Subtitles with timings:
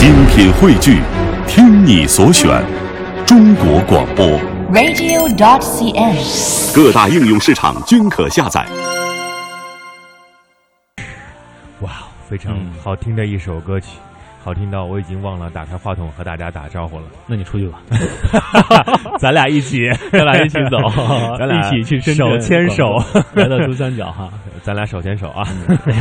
[0.00, 1.02] 精品汇聚，
[1.46, 2.64] 听你所选，
[3.26, 4.26] 中国广播。
[4.72, 6.74] radio.dot.cn，。
[6.74, 8.64] 各大应用市场均可下载。
[11.82, 11.90] 哇，
[12.26, 13.88] 非常好听的一首歌曲，
[14.42, 17.02] 好听到我已经忘了打开话筒和大家打招呼了。
[17.26, 17.82] 那你出去吧，
[19.20, 20.78] 咱俩一起， 咱俩一起走，
[21.38, 22.96] 咱俩一起去深圳手牵手，
[23.34, 24.30] 来到珠三角哈。
[24.62, 25.42] 咱俩手牵手啊！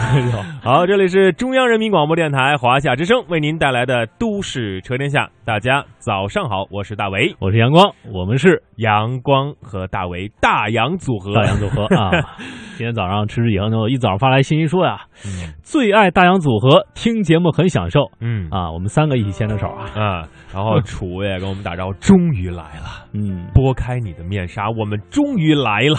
[0.61, 12.11] 好，这里是中央人民广播电台华夏之声为您带来的《都市车天下》，大家早上好，我是大为，我是阳光，我们是阳光和大为大洋组合，大洋组合啊。
[12.77, 18.71] 今天早上吃吃以后一早上发来信息说呀，嗯最爱大洋组合，听节目很享受嗯啊。
[18.71, 23.05] 我们三个一起牵着手啊，啊，然后楚也跟我们打招呼，终于来了。
[23.13, 25.97] 嗯，拨开你的面纱，我们终于来了。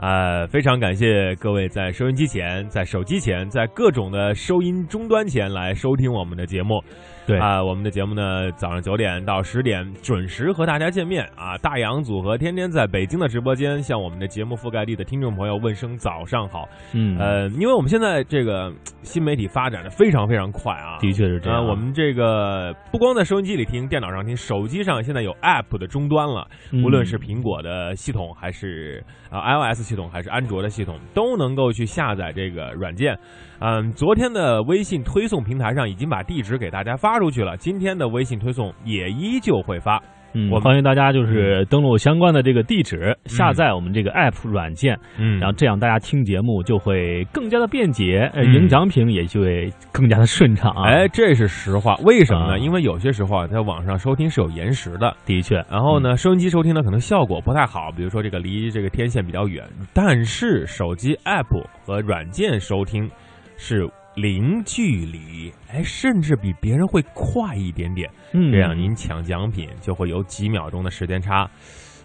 [0.00, 6.80] 呃，非常感谢各位在收音机前、在手机前、在各种的收音终端前来收听我们的节目。
[7.28, 11.58] 对啊、我们的节目呢，早上九点到十点准时和大家见面啊。
[11.58, 16.66] 大洋组合天天在北京的直播间向我们的节目覆盖地的听众朋友问声早上好。
[16.94, 21.58] 嗯，呃，因为我们现在这个新媒体发展的非常非常快啊，的确是这样。
[21.58, 29.42] 啊，我们这个不光在收音机里听、电脑上听，手机上现在有 App 的终端了，嗯无论是苹果的系统，还是啊
[29.74, 33.18] iOS 系统，还是安卓的系统，都能够去下载这个软件。
[33.60, 40.00] 嗯，昨天的微信推送平台上已经把地址给大家发出去了，今天的微信推送也依旧会发。
[40.34, 45.38] 嗯，我欢迎大家就是登录相关的这个地址，下载我们这个 app 软件，嗯。
[45.40, 50.84] 然后这样大家听节目就会更加的便捷，呃嗯赢奖品也就会更加的顺畅啊。
[50.84, 52.52] 哎，，这是实话，为什么呢？
[52.52, 52.58] 啊。
[52.58, 63.10] 因为有些时候啊，在网上收听是有延时的，的确，然后呢，收音机收听呢可能效果不太好，比如说这个离这个天线比较远，但是手机 app 和软件收听
[63.58, 71.46] 是零距离，哎，甚至比别人会快一点点，嗯，这样您抢奖品就会有几秒钟的时间差。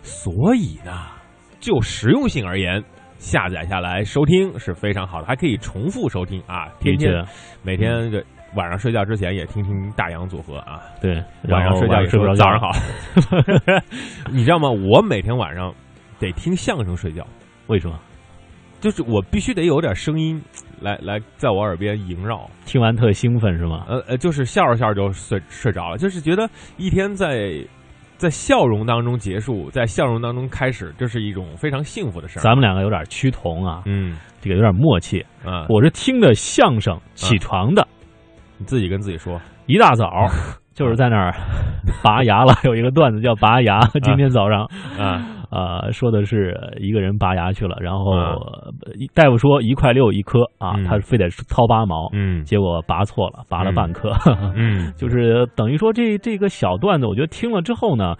[0.01, 1.05] 所以呢，
[1.61, 2.83] 就实用性而言。
[3.19, 6.67] 下载下来收听是非常好的，还可以重复收听啊！
[6.81, 7.25] 天天的
[7.61, 8.21] 每天这
[8.53, 12.71] 晚上睡觉之前也听听大洋组合啊，对，晚上睡觉也说睡不着觉早上好。
[14.29, 14.69] 你知道吗？
[14.69, 15.73] 我每天晚上
[16.19, 17.25] 得听相声睡觉，
[17.67, 17.97] 为什么？
[18.81, 20.43] 就是我必须得有点声音
[20.83, 22.47] 来来在我耳边萦绕。
[22.65, 23.85] 听完特兴奋是吗？
[23.87, 27.53] 呃呃，就是笑着笑着就睡睡着了，就是觉得一天在
[28.17, 32.41] 在笑容当中结束，在笑容当中开始，这是一种非常幸福的事儿。
[32.41, 35.25] 咱们两个有点趋同啊，嗯这个有点默契。
[35.45, 37.87] 啊，我是听的相声起床的，
[38.57, 40.09] 你自己跟自己说，一大早
[40.73, 41.33] 就是在那儿
[42.03, 42.53] 拔牙了。
[42.63, 44.63] 有一个段子叫拔牙，今天早上
[44.97, 48.13] 啊呃说的是一个人拔牙去了，然后
[49.13, 52.43] 大夫说一块六一颗啊嗯，他非得掏八毛，嗯。
[52.43, 54.11] 结果拔错了，拔了半颗。
[54.55, 54.91] 嗯。
[54.97, 58.15] 就是等于说这这个小段子，我觉得听了之后呢，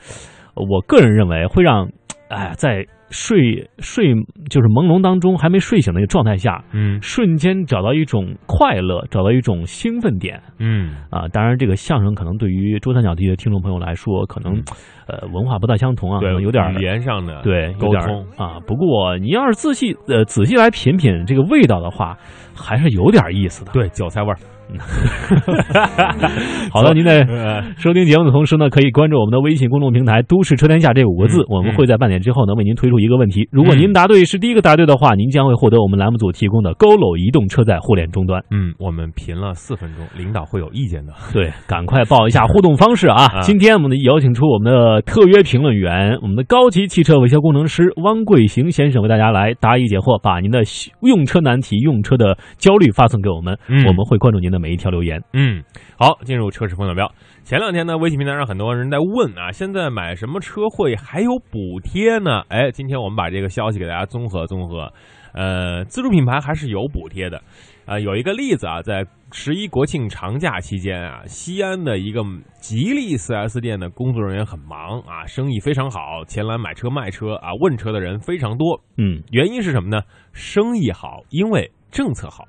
[0.53, 1.89] 我个人认为会让，
[2.29, 4.15] 哎，在睡睡
[4.49, 11.27] 就是朦胧当中还没睡醒的一个状态下，嗯瞬间找到一种快乐，找到一种兴奋点嗯啊。
[11.31, 14.63] 当然，这个相声可能对于珠三角地区的听众朋友来说，可能
[15.07, 18.59] 呃文化不大相同啊，可对，能有点语言上的对沟通，啊。
[18.65, 22.17] 不过你要是仔细呃仔细来品品这个味道的话，
[22.55, 23.71] 还是有点意思的。
[23.71, 24.37] 对韭菜味儿。
[26.71, 33.47] 好的，您在呃收听节目的同时呢，可以关注我们的微信公众平台“都市车天下”这五个字，嗯我们会在半点之后呢为您推出一个问题。
[33.51, 38.43] 如果您答对是第一个答对的话，您将会获得我们栏目组提供的佝偻移动车载互联终端。
[38.51, 41.13] 嗯，我们评了四分钟，领导会有意见的。
[41.33, 43.25] 对，赶快报一下互动方式啊！
[43.37, 50.63] 啊今天我们邀请出我们的特约评论员，我们的高级汽车维修工程师汪贵行先生为大家来答疑解惑，把您的
[51.01, 55.21] 用车难题、用车的焦虑发送给我们，嗯我们会关注您的每一条留言。
[55.33, 55.63] 嗯，
[55.97, 57.11] 好，进入车市风向标。
[57.43, 62.43] 前两天呢，微信平台上很多人在问啊，现在买什么车会还有补贴呢？
[62.47, 64.93] 哎，今天我们把这个消息给大家综合综合。
[65.33, 67.41] 呃，自主品牌还是有补贴的。
[67.85, 72.23] 啊、有一个例子啊，在十一国庆长假期间啊，西安的一个
[72.61, 78.79] 吉利 4S 店的工作人员很忙啊，生意非常好，前来买车卖车啊，问车的人非常多。
[78.95, 80.03] 嗯原因是什么呢？
[80.31, 82.47] 生意好，因为政策好。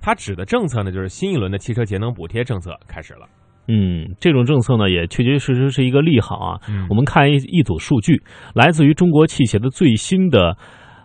[0.00, 3.26] 它指的政策呢，就是新一轮的汽车节能补贴政策开始了。
[3.66, 6.60] 嗯，这种政策呢，也确确实实是一个利好啊。
[6.68, 8.22] 嗯我们看一一组数据，
[8.54, 10.56] 来自于中国汽协的最新的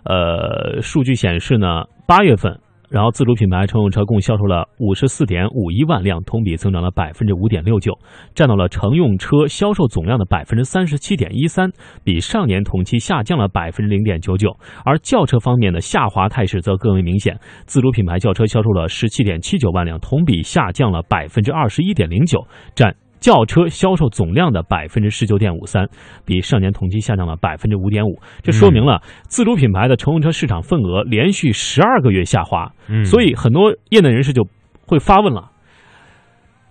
[0.06, 2.58] 呃数据显示呢，八月份
[2.94, 7.98] 然后自主品牌乘用车共销售了五十四点五一万辆，同比增长了百分之五点六九，
[8.36, 11.72] 占到了乘用车销售总量的百分之三十七点一三，
[12.04, 14.56] 比上年同期下降了百分之零点九九。
[14.86, 22.46] 而轿车方面的下滑态势则更为明显，自主品牌轿车销售了十七点七九万辆，同比下降了百分之二十一点零九，
[22.76, 22.96] 占。
[23.24, 25.88] 轿车销售总量的百分之十九点五三，
[26.26, 28.20] 比上年同期下降了百分之五点五。
[28.42, 32.70] 这说明了自主品牌的乘用车市场份额连续十二个月下滑。
[32.90, 34.46] 嗯，所以很多业内人士就
[34.86, 35.50] 会发问了：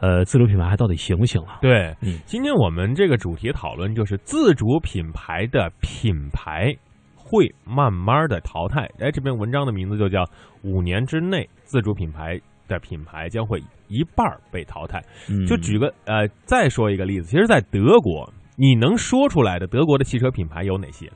[0.01, 1.57] 呃，自主品牌还到底行不行了？
[1.63, 6.77] 对，嗯今天我们这个主题讨论就是自主品牌的品牌
[7.17, 8.91] 会慢慢的淘汰。
[8.99, 10.23] 哎，这篇文章的名字就叫
[10.63, 12.39] “五年之内自主品牌
[12.69, 15.01] 的品牌将会一半被淘汰”。
[15.29, 21.11] 嗯就举个呃，再说一个例子，其实，在德国，你能说出来的德国的汽车品牌有哪些？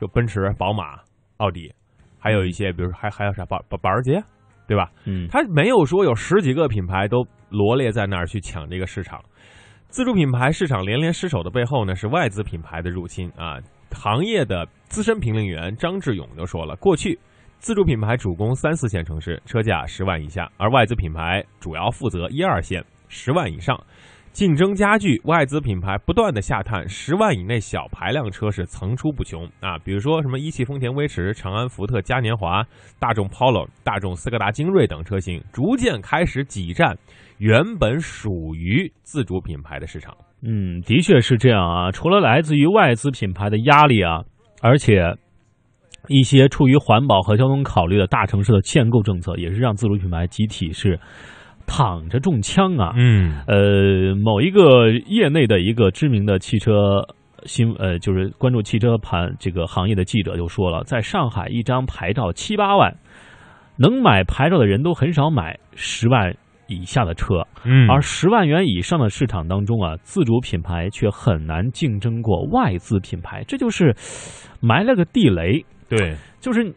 [0.00, 1.00] 就奔驰、宝马、
[1.36, 1.72] 奥迪，
[2.18, 4.22] 还有一些，比如还还有啥保保保时捷，
[4.66, 4.90] 对吧？
[5.04, 9.20] 嗯它没有说有十几个品牌都罗列在那儿去抢这个市场。
[9.88, 13.58] 自主品牌市场连连失守的背后呢，是外资品牌的入侵啊。
[13.90, 17.18] 行业的资深评论员张志勇就说了，过去
[17.58, 23.78] 自主品牌主攻三四线城市，车价十万以下，而外资品牌主要负责一二线，十万以上。
[24.30, 29.76] 竞争加剧，外资品牌不断的下探，十万以内小排量车是层出不穷啊！
[29.78, 32.64] 比如说什么一汽丰田威驰、长安福特嘉年华、
[33.00, 36.96] 大众 Polo、大众斯柯达精锐等车型，逐渐开始挤占
[37.38, 40.16] 原本属于自主品牌的市场。
[40.42, 41.90] 嗯，的确是这样啊。
[41.90, 44.22] 除了来自于外资品牌的压力啊，
[44.62, 45.16] 而且
[46.08, 50.98] 一些出于环保和交通考虑的大城市的限购政策，也是让自主品牌集体是
[51.66, 52.92] 躺着中枪啊。
[52.96, 53.42] 嗯。
[53.46, 57.06] 呃，某一个业内的一个知名的汽车
[57.44, 62.96] 新呃，就是关注汽车盘这个行业的记者就说了，在上海一张牌照七八万，
[63.76, 66.34] 能买牌照的人都很少买十万
[66.66, 67.88] 以下的车，嗯。
[67.88, 73.94] 而十万元以上的市场当中啊，自主品牌却很难竞争过外资品牌，这就是
[74.60, 76.74] 埋了个地雷，对，就是。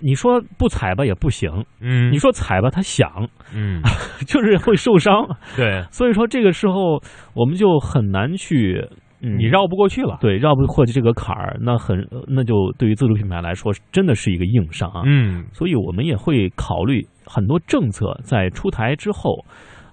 [0.00, 3.80] 你说不踩吧也不行，嗯你说踩吧它响，嗯
[4.26, 5.24] 就是会受伤。
[5.56, 7.00] 对，所以说这个时候
[7.32, 8.86] 我们就很难去，
[9.22, 10.18] 嗯，你绕不过去了。
[10.20, 15.02] 对绕不过去这个坎儿，那很那就对于自主品牌来说真的是一个硬伤啊。
[15.06, 19.44] 嗯所以我们也会考虑很多政策在出台之后，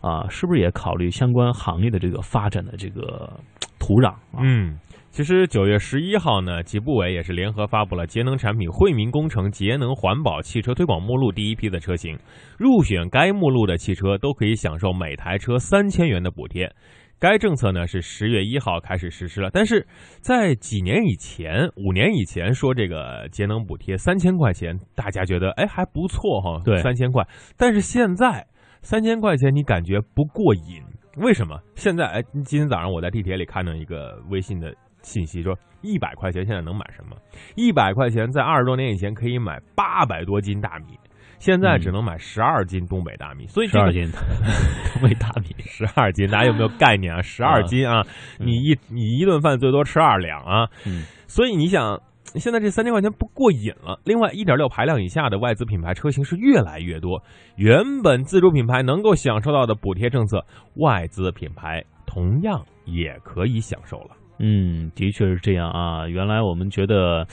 [0.02, 3.32] 啊，是不是也考虑相关行业的这个发展的这个
[3.80, 4.42] 土壤啊？
[4.42, 4.78] 嗯。
[5.12, 12.18] 其实九月十一号呢，吉部委也是联合发布了节能产品惠民工程节能环保汽车推广目录第一批的车型，
[12.58, 16.74] 入选该目录的汽车都可以享受每台车三千元的补贴。
[17.20, 19.86] 该政策呢是十月一号开始实施了，但是
[20.22, 27.28] 在几年以前，五年以前说这个节能补贴三千块钱，大家觉得哎还不错哈，对三千块。
[27.58, 28.48] 但是现在
[28.82, 30.82] 三千块钱你感觉不过瘾，
[31.18, 31.60] 为什么？
[31.76, 37.16] 现在哎，今天早上我在地铁里看到一个微信的信息，说一百块钱现在能买什么？
[37.56, 40.98] 一百块钱在二十多年以前可以买八百多斤大米，
[41.40, 44.12] 现在只能买十二斤东北大米，所以这个十二斤
[44.94, 47.22] 东北大米， 十二斤，大家有没有概念啊？
[47.24, 48.06] 十二斤啊，
[48.40, 52.00] 嗯你一你一顿饭最多吃二两啊，嗯所以你想，
[52.36, 54.00] 现在这三千块钱不过瘾了。
[54.06, 57.24] 另外，一点六排量以下的外资品牌车型是越来越多，
[57.56, 60.46] 原本自主品牌能够享受到的补贴政策，
[60.76, 64.12] 外资品牌同样也可以享受了。
[64.44, 66.08] 嗯，的确是这样啊。
[66.08, 67.28] 原来我们觉得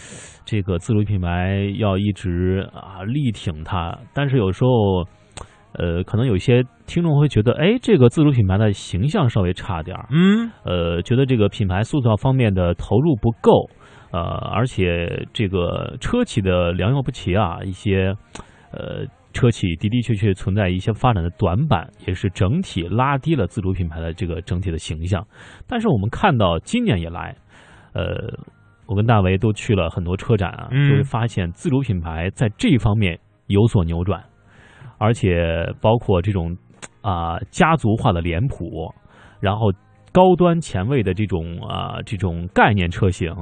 [0.45, 5.05] 这个自主品牌要一直啊力挺它，但是有时候，
[5.73, 13.71] 呃，可能有些听众会觉得，哎，这个自主品牌的形象稍微差点儿，嗯呃，觉得这个品牌塑造方面的投入不够，
[14.11, 18.15] 呃，而且这个车企的良莠不齐啊，一些
[18.71, 25.27] 呃车企的的确确存在一些发展的短板，也是整体拉低了自主品牌的这个整体的形象。
[25.67, 27.37] 但是我们看到今年以来，
[27.93, 28.05] 呃，
[28.87, 34.25] 我跟大为都去了很多车展啊，嗯就会发现自主品牌在这一方面有所扭转，
[34.99, 36.57] 而且包括这种
[37.03, 38.93] 啊、家族化的脸谱，
[39.41, 39.73] 然后
[40.13, 43.33] 高端前卫的这种啊、这种概念车型，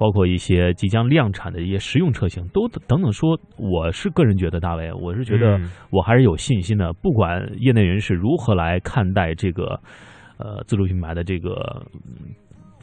[0.00, 6.90] 包括一些即将量产的一些实用车型，都等等说，我是个人觉得，大卫，我是觉得嗯我还是有信心的。
[7.02, 9.78] 不管业内人士如何来看待这个
[10.38, 11.84] 呃自主品牌的这个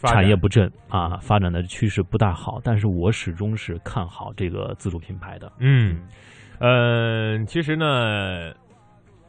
[0.03, 5.51] 产业不振啊，发展的趋势不大好，但是我始终是看好这个自主品牌的。
[5.59, 5.97] 嗯，
[6.59, 8.53] 呃，其实呢，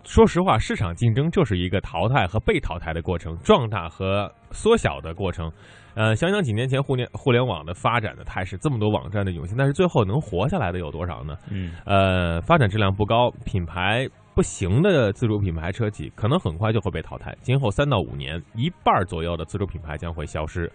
[0.09, 5.53] 说实话，市场竞争就是一个淘汰和被淘汰的过程，壮大和缩小的过程。
[5.95, 11.37] 呃，想想几年前互联互联网的发展的态势，这么多网站的涌现，但是最后能活下来的有多少呢？
[11.50, 17.37] 嗯，呃，发展质量不高，品牌不行的自主品牌车企，可能很快就会被淘汰。
[17.43, 20.73] 今后三到五年，一半左右的自主品牌将会消失。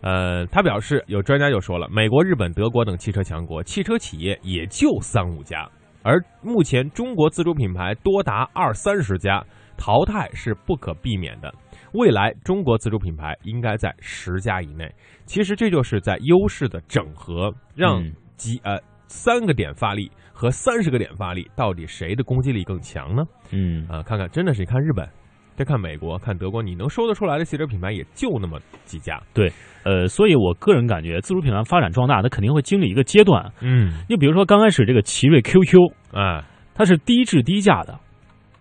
[0.00, 5.70] 呃，他表示，有专家就说了，美国、日本、德国等汽车强国，汽车企业也就三五家，
[6.02, 9.44] 而目前中国自主品牌多达二三十家，
[9.76, 11.52] 淘汰是不可避免的。
[11.92, 14.90] 未来中国自主品牌应该在十家以内。
[15.26, 18.02] 其实这就是在优势的整合，让
[18.36, 23.22] 几呃三个点发力和三十个点发力，到底谁的攻击力更强呢？
[23.50, 25.06] 嗯啊，看看真的是你看日本，
[25.54, 29.20] 再看美国，看德国，你能说得出来的汽车品牌也就那么几家。
[29.34, 29.52] 对
[29.84, 33.52] 呃，所以我个人感觉，自主品牌发展壮大，它肯定会经历一个阶段。
[33.60, 35.78] 嗯，你比如说，刚开始这个奇瑞 QQ，
[36.12, 36.42] 哎，
[36.74, 37.98] 它是低质低价的。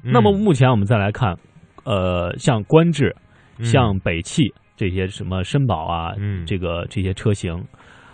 [0.03, 1.35] 嗯那么目前我们再来看，
[1.83, 3.15] 呃，像观致、
[3.63, 7.63] 像北汽这些什么绅宝啊，嗯这个这些车型，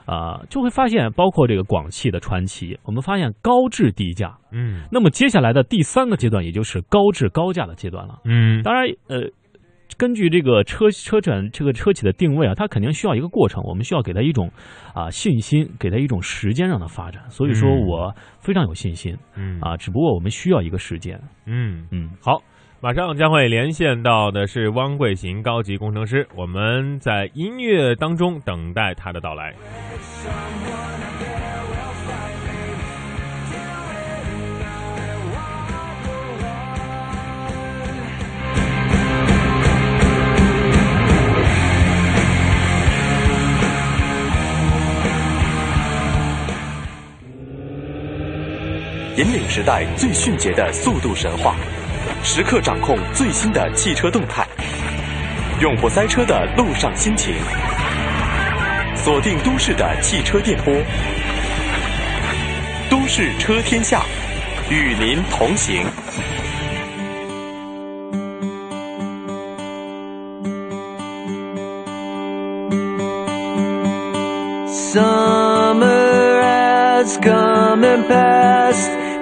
[0.07, 4.37] 啊、就会发现，包括这个广汽的传祺，我们发现高质低价。
[4.51, 8.21] 嗯那么接下来的第三个阶段，也就是高质高价的阶段了。
[8.23, 9.29] 嗯当然，呃，
[9.97, 14.49] 根据这个车车展这个车企的定位啊，它肯定需要一个过程，我们需要给它一种
[14.93, 17.29] 啊、信心，给它一种时间让它发展。
[17.29, 21.19] 所以说嗯我非常有信心嗯啊，只不过我们需要一个时间。
[21.45, 21.85] 嗯。
[21.91, 22.41] 嗯，好，
[22.79, 29.51] 马上将会连线到的是汪贵行高级工程师，我们在音乐当中等待他的到来。
[49.17, 51.55] 引领时代最迅捷的速度神话，
[52.23, 54.45] 时刻掌控最新的汽车动态，
[55.61, 57.33] 永不塞车的路上心情，
[58.95, 60.73] 锁定都市的汽车电波，
[62.89, 64.01] 都市车天下，
[64.69, 65.85] 与您同行。
[74.67, 78.96] Summer has come and passed.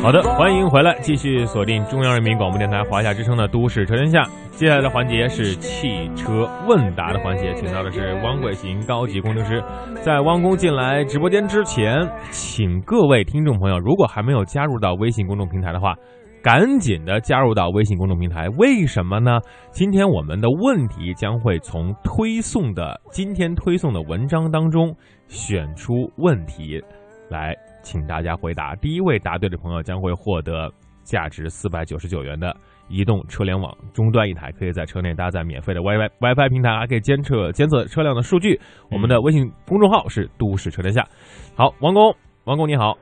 [0.00, 4.22] 好的，欢迎回来，继续锁定中央人民广播电台华夏之声的《都市车天下》。
[4.52, 9.62] 接下来的环节是汽车问答的环节，请到的是汪贵行高级工程师。
[10.00, 15.94] 在汪工进来直播间之前，请各位听众朋友，如果还没有加入到微信公众平台的话，
[16.42, 18.48] 赶紧的加入到微信公众平台。
[18.56, 19.40] 为什么呢？
[19.70, 24.94] 今天我们的问题将会从推送的今天推送的文章当中
[25.28, 26.82] 选出问题
[27.28, 28.74] 来，请大家回答。
[28.76, 30.72] 第一位答对的朋友将会获得
[31.04, 32.54] 价值四百九十九元的
[32.88, 38.58] 移动车联网终端一台，可以在车内搭载免费的 WiFi WiFi 平台，还可以监测监测车辆的数据。
[38.90, 41.06] 我们的微信公众号是“都市车天下”。
[41.54, 42.96] 好，王工，王工你好。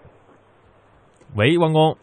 [1.36, 1.96] 喂，王工。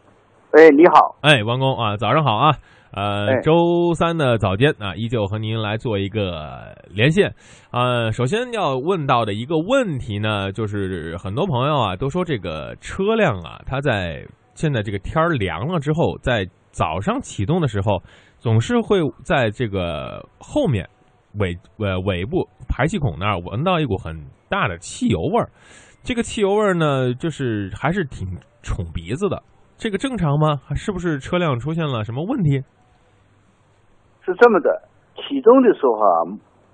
[0.52, 2.58] 哎，你好，哎，王工啊，早上好啊！
[2.96, 7.34] 呃，哎周三的早间啊，依旧和您来做一个连线。
[7.72, 14.24] 呃，首先要问到的一个问题呢，就是很多朋友啊都说这个车辆啊，它在
[14.54, 18.04] 现在这个天儿凉了之后，在早上启动的时候，
[18.38, 20.88] 总是会在这个后面
[21.40, 25.50] 尾呃尾部排气孔那儿闻到一股很大的汽油味儿。
[26.04, 28.28] 这个汽油味儿呢，就是还是挺
[28.62, 29.42] 冲鼻子的。
[29.78, 30.62] 这个正常吗？
[30.76, 32.62] 是不是车辆出现了什么问题？
[34.26, 34.82] 是这么的，
[35.16, 36.24] 启动的时候啊，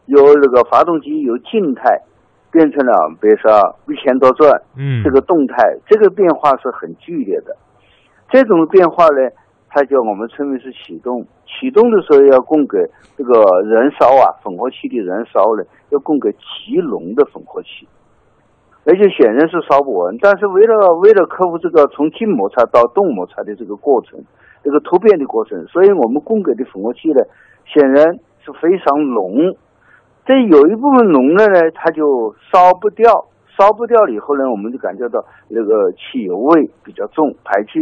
[0.06, 2.02] 由那个发动机由静态
[2.52, 3.50] 变成了，比如说
[3.88, 5.56] 一千多转，嗯，这个动态，
[5.88, 7.56] 这个变化是很剧烈的。
[8.30, 9.30] 这种变化呢，
[9.68, 11.26] 它叫我们称为是启动。
[11.46, 12.78] 启动的时候要供给
[13.18, 13.34] 这个
[13.66, 17.88] 燃烧啊，混合气的燃烧呢，要供给极浓的混合气，
[18.86, 20.16] 而且显然是烧不完。
[20.22, 24.20] 但是为了为了克服这个从静摩擦到动摩擦的这个过程，
[24.64, 27.22] 这个突变的过程，所以我们供给的混合气呢，
[27.66, 29.56] 显然是非常浓。
[30.26, 37.80] 这有一部分浓了呢，它就烧不掉，烧不掉了以后呢，我们就感觉到那个汽油味比较重，排气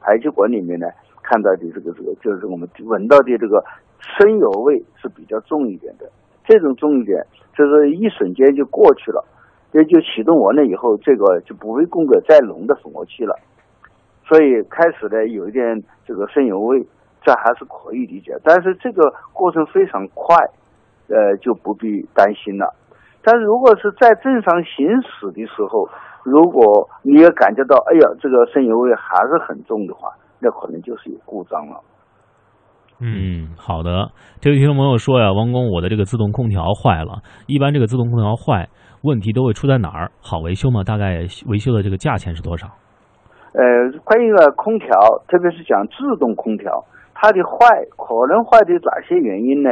[0.00, 0.86] 排气管里面呢
[1.22, 3.64] 看到的这个这个就是我们闻到的这个
[3.98, 6.08] 生油味是比较重一点的。
[6.46, 9.22] 这种重一点，就是一瞬间就过去了，
[9.70, 13.36] 这就启动完了以后，这个就不会供给再浓的混合气了。
[14.28, 15.64] 所以开始呢有一点
[16.04, 16.86] 这个渗油味，
[17.24, 18.36] 这还是可以理解。
[18.44, 20.36] 但是这个过程非常快，
[21.08, 22.74] 呃，就不必担心了。
[23.22, 25.88] 但如果是在正常行驶的时候，
[26.24, 31.80] 如果你也感觉到，哎呀，这个渗油味还是很重的话，那可能就是有故障了。
[33.00, 34.10] 嗯，好的。
[34.40, 37.22] 这位听众朋友说呀，王工，我的这个自动空调坏了。
[37.46, 38.68] 一般这个自动空调坏，
[39.02, 40.10] 问题都会出在哪儿？
[40.20, 40.84] 好维修吗？
[40.84, 42.68] 大概维修的这个价钱是多少？
[43.52, 49.70] 呃，关于个空调，特别是讲自动空调，它的坏可能坏的哪些原因呢？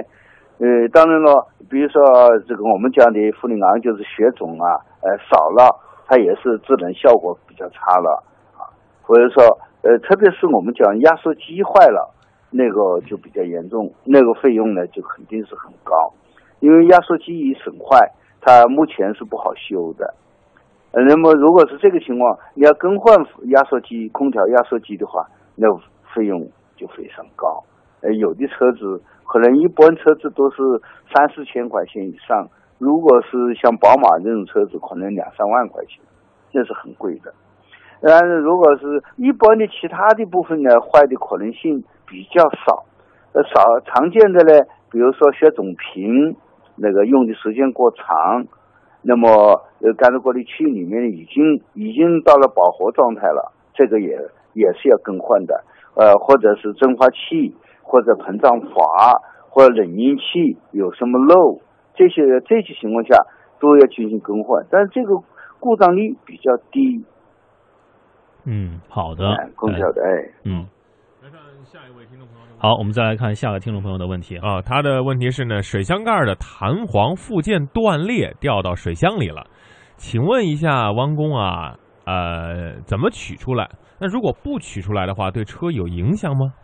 [0.58, 2.02] 呃，当然了，比如说
[2.48, 5.68] 这个我们讲的氟利昂就是血种啊，呃少了，
[6.06, 8.22] 它也是制冷效果比较差了
[8.56, 8.72] 啊。
[9.02, 9.42] 或者说，
[9.82, 12.12] 呃，特别是我们讲压缩机坏了。
[12.48, 16.14] 那个就比较严重，那个费用呢就肯定是很高，
[16.60, 20.14] 因为压缩机一损坏，它目前是不好修的。
[20.92, 25.26] 呃，那么如果是这个情况，你要更换压缩机、空调压缩机的话，
[25.56, 25.66] 那
[26.14, 27.64] 费用就非常高。
[28.02, 30.56] 呃，有的车子可能一般车子都是
[31.14, 36.02] 三四千块钱以上，如果是像宝马这种车子，可能两三万块钱，
[36.52, 37.32] 这是很贵的。
[38.00, 41.84] 但是如果是一般的其他的部分呢，坏的可能性。
[42.08, 42.84] 比较少，
[43.32, 44.62] 呃，少常见的呢，
[44.92, 46.36] 比如说血总屏，
[46.76, 48.46] 那个用的时间过长，
[49.06, 54.18] 那么呃，干燥过滤器里面已经已经到了饱和状态了，这个也
[54.52, 55.62] 也是要更换的，
[55.94, 61.60] 呃，或者是蒸发器或者膨胀阀或者冷凝器有什么漏，
[61.94, 63.16] 这些这些情况下
[63.60, 65.22] 都要进行更换，但是这个
[65.60, 67.04] 故障率比较低。
[68.44, 69.22] 嗯，好的，
[69.54, 70.66] 空调的，哎，嗯。
[71.76, 74.62] 下一位听众朋友，好，我们再来看下个听众朋友的问题啊。
[74.62, 79.44] 他的问题是呢，水箱盖的弹簧附件断裂掉到水箱里了，
[79.96, 83.68] 请问一下汪工啊，呃，怎么取出来？
[84.00, 86.54] 那如果不取出来的话，对车有影响吗？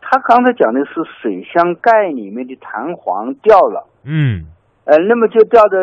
[0.00, 4.46] 他刚才讲的是水箱盖里面的弹簧掉了，嗯，
[4.86, 5.76] 呃，那么就掉的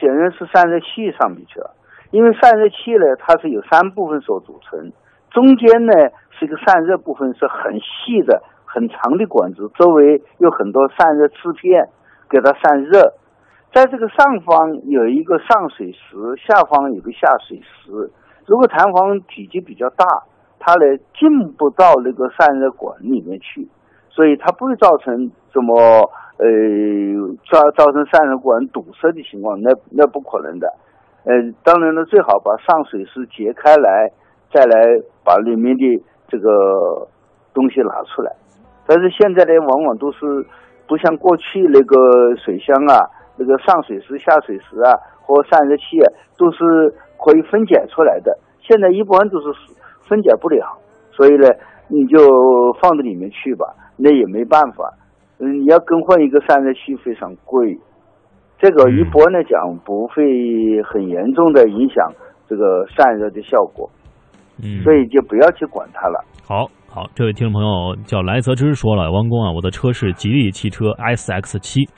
[0.00, 1.76] 显然是散热器上面去了，
[2.10, 4.90] 因为散热器呢，它是由三部分所组成。
[5.30, 5.92] 中间呢
[6.38, 11.88] 是一个散热部分，是很细的、很长的管子，周围有很多散热翅片
[12.28, 13.14] 给它散热。
[13.72, 18.10] 在这个上方有一个上水石，下方有个下水石。
[18.46, 20.06] 如果弹簧体积比较大，
[20.58, 23.68] 它呢进不到那个散热管里面去，
[24.10, 25.74] 所以它不会造成什么
[26.38, 26.46] 呃
[27.50, 30.68] 造造成散热管堵塞的情况，那那不可能的。
[31.24, 31.32] 呃，
[31.64, 34.12] 当然了，最好把上水石解开来。
[34.54, 37.08] 再来把里面的这个
[37.54, 38.32] 东西拿出来，
[38.86, 40.46] 但是现在呢，往往都是
[40.88, 42.98] 不像过去那个水箱啊，
[43.38, 46.06] 那个上水石、下水石啊和散热器啊，
[46.38, 48.38] 都是可以分解出来的。
[48.60, 49.46] 现在一般都是
[50.08, 50.78] 分解不了，
[51.12, 51.48] 所以呢，
[51.88, 52.18] 你就
[52.80, 54.92] 放在里面去吧，那也没办法。
[55.38, 57.78] 嗯，你要更换一个散热器非常贵，
[58.58, 62.10] 这个一般来讲不会很严重的影响
[62.48, 63.90] 这个散热的效果。
[64.62, 66.24] 嗯，所以就不要去管它了。
[66.44, 71.88] 好，好，这位听众朋友叫来泽之说了，王工啊，我的车是吉利汽车 S X 七，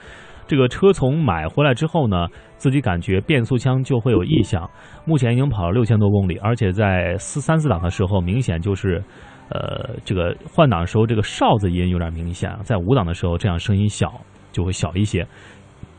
[0.47, 4.69] 这个车从买回来之后呢，自己感觉变速箱就会有异响，
[5.05, 9.03] 目前已经跑了六千多公里，而且在四三四档的时候，明显就是，
[9.51, 14.13] 呃，这个换挡时候这个哨子音有点明显，在五档的时候这样声音小
[14.51, 15.27] 就会小一些，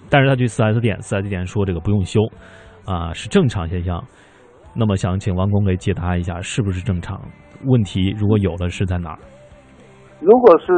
[0.10, 2.20] 但是他去四 S 店，四 S 店说这个不用修，
[2.86, 4.04] 啊，是正常现象。
[4.76, 7.20] 那么想请王工给解答一下，是不是正常？
[7.66, 9.20] 问题如果有的是在哪儿？
[10.22, 10.72] 如果是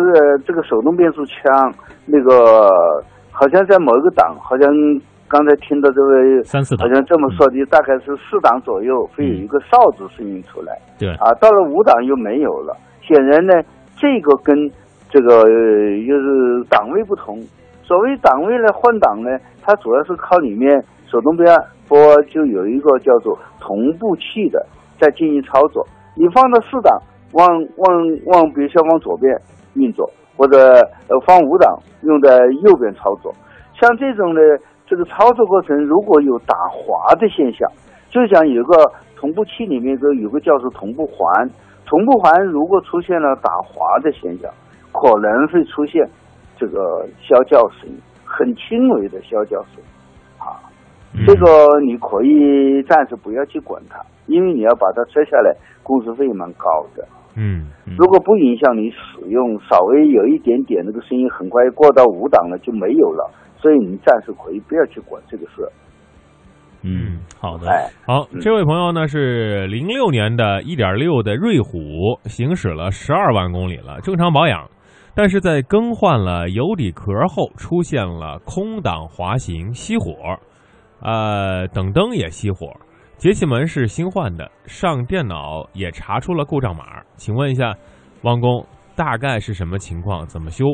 [0.46, 1.74] 这个手动变速枪，
[2.06, 2.68] 那个
[3.30, 4.68] 好像在某一个档，好像
[5.28, 10.78] 刚才听到这位三四档，好像这么说的，大概是四档左右会有一个哨子声音出来。
[10.98, 12.76] 对啊，到了五档又没有了。
[13.02, 13.54] 显然呢，
[13.98, 14.56] 这个跟
[15.10, 17.38] 这个又是档位不同。
[17.84, 19.30] 所谓档位呢，换挡呢，
[19.62, 21.56] 它主要是靠里面手动变。
[21.92, 24.66] 波就有一个叫做同步器的
[24.98, 26.98] 在进行操作，你放到四档，
[27.34, 27.92] 往往
[28.28, 29.30] 往，比如说往左边
[29.74, 30.58] 运作，或者
[31.10, 33.36] 呃放五档用在右边操作。
[33.78, 34.42] 像这种的
[34.88, 37.70] 这个操作过程，如果有打滑的现象，
[38.10, 41.50] 就像有个同步器里面个有个叫做同步环，
[41.86, 44.50] 同步环如果出现了打滑的现象，
[44.94, 46.08] 可能会出现
[46.58, 47.90] 这个啸叫声，
[48.24, 49.84] 很轻微的啸叫声。
[51.14, 51.26] 嗯。
[51.26, 57.08] 这个你可以暂时不要去管它，因为你要把它拆下来，工时费蛮高的。
[57.34, 65.68] 嗯如果不影响你使用，稍微有一点点那个声音，很快过到五档了就没有了，所以你暂时可以不要去管这个事。
[66.84, 68.40] 嗯，好的，哎，好，嗯。
[68.42, 74.68] 这位朋友呢是零六年的一点六的瑞虎，行驶了十二万公里了，正常保养，
[75.16, 80.38] 但是在更换了油底壳后，出现了空挡滑行熄火，
[81.04, 82.72] 呃，等灯也熄火，
[83.18, 87.74] 节气门是新换的，上电脑也查出了故障码，请问一下，
[88.22, 90.26] 王工大概是什么情况？
[90.28, 90.66] 怎么修？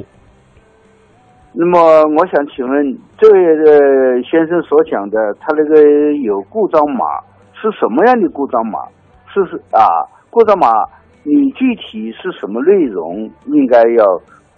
[1.53, 1.79] 那么
[2.17, 7.05] 我想请问这位的先生所讲的，他那个有故障码
[7.53, 8.79] 是什么样的故障码？
[9.33, 9.87] 是是啊，
[10.29, 10.67] 故障码
[11.23, 14.05] 你具体是什么内容，应该要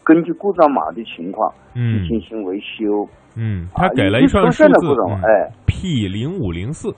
[0.04, 3.04] 根据故障码的情况嗯去进行维修。
[3.04, 4.88] 嗯，啊他给了一串数字，
[5.24, 6.94] 哎，P 零五零四，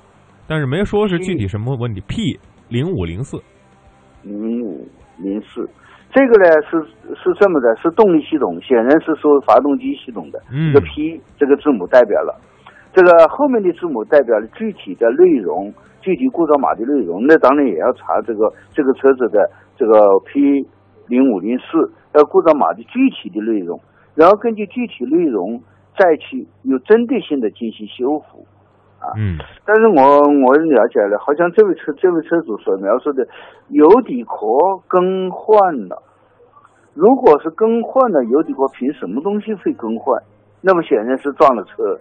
[0.48, 2.02] 但是没说是具体什么问题。
[2.08, 2.40] P
[2.70, 3.38] 零五零四，
[4.24, 5.70] 零五零四，
[6.12, 6.82] 这个呢是
[7.16, 10.42] 是这么的，是动力系统，显然是说发动机系统的。
[10.52, 12.40] 嗯这个 P 这个字母代表了，
[12.94, 17.26] 这个后面的字母代表了具体的内容，具体故障码的内容。
[17.28, 19.40] 那当然也要查这个这个车子的
[19.78, 19.94] 这个
[20.26, 20.40] P
[21.08, 23.80] 零五零四呃故障码的具体的内容，
[24.16, 25.62] 然后根据具体内容
[25.98, 28.46] 再去有针对性的进行修复。
[29.00, 33.28] 啊嗯但是我我了解了，好像这位车这位车主所描述的
[33.70, 34.36] 油底壳
[34.88, 36.04] 更换了。
[36.94, 40.22] 如果是更换了油底壳，凭什么东西会更换？
[40.62, 41.98] 那么显然是撞了车，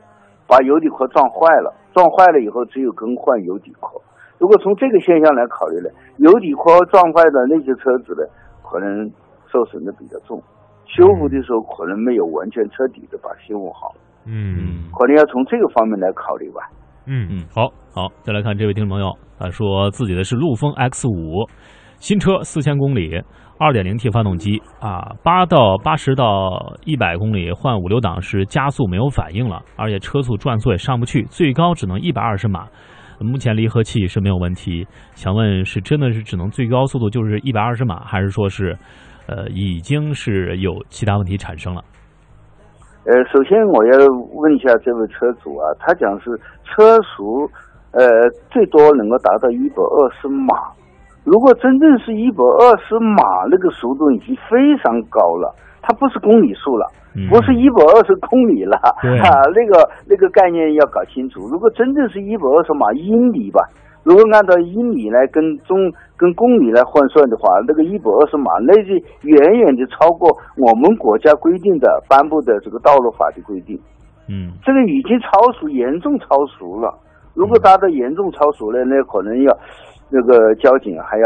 [0.46, 1.72] 把油底壳撞坏了。
[1.94, 3.98] 撞坏了以后，只有更换油底壳。
[4.38, 8.22] 如果从这个现象来考虑呢，油底壳撞坏的那些车子呢，
[8.62, 9.10] 可能
[9.46, 10.42] 受损的比较重，
[10.90, 13.94] 修复的时候可能没有完全彻底的把修复好，
[14.26, 16.60] 嗯可能要从这个方面来考虑吧。
[17.06, 21.48] 嗯嗯，好好，再来看这位听众朋友，他说自己的是陆风 X 五，
[21.98, 23.20] 新车四千公里，
[23.58, 32.66] 二点零 T 发动机啊，八到八十到一百公里换五六档时加速没有反应了，而且车速转速也上不去，最高只能一百二十码。
[33.18, 38.78] 目前离合器是没有问题，想问是真的是只能最高速度就是一百二十码，还是说是，
[39.30, 41.80] 呃，已经是有其他问题产生了？
[43.06, 43.98] 呃，首先我要
[44.34, 47.48] 问一下这位车主啊，他讲是车速，
[47.92, 48.02] 呃，
[48.50, 50.74] 最多能够达到一百二十码。
[51.22, 61.46] 如果真正是一百二十码，那个速度已经非常高了，它不是公里数了，嗯不是一百二十公里了，对 啊，那个那个概念要搞清楚。
[61.46, 63.62] 如果真正是一百二十码英里吧，
[64.02, 65.76] 如果按照英里来跟中
[66.16, 73.78] 跟公里来换算的话，那个一百二十码那就远远的超过我们国家规定的颁布的这个道路法的规定，
[74.28, 76.92] 嗯这个已经超速，严重超速了。
[77.34, 79.56] 如果达到严重超速了，那可能要
[80.10, 81.24] 那个交警还要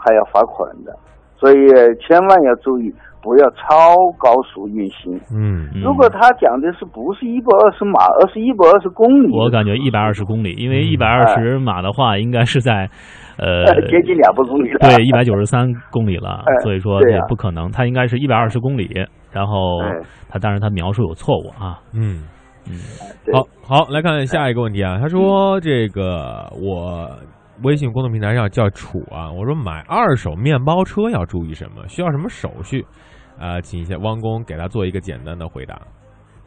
[0.00, 0.94] 还要罚款的，
[1.36, 1.56] 所以
[2.00, 5.14] 千万要注意，不要超高速运行。
[5.32, 12.90] 嗯嗯如果他讲的是不是一百二十码，而是一百二十公里，我感觉一百二十公里，因为嗯一百二十码的话，应该是在，
[13.38, 14.78] 呃，呃 接近两百公里了。
[14.80, 18.90] 对，一百九十三公里了， 哎所以说也不可能，他应该是一百二十公里。
[19.30, 19.88] 然后哎
[20.28, 22.24] 他当然他描述有错误啊，嗯。
[22.68, 22.78] 嗯
[23.32, 27.10] 好好来看下一个问题啊，他说这个我
[27.64, 31.82] 微信公众平台上叫楚啊，我说买二手面包车要注意什么？
[31.88, 32.84] 需要什么手续？
[33.40, 35.78] 呃，请一下汪工给他做一个简单的回答。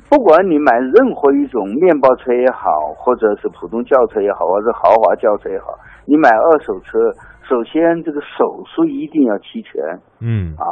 [0.07, 5.73] 不管你买任何一种面包车也好，或者是普通轿车也好，或者豪华轿车也好，
[6.05, 6.99] 你买二手车，
[7.41, 9.81] 首先这个手续一定要齐全
[10.21, 10.65] 嗯啊，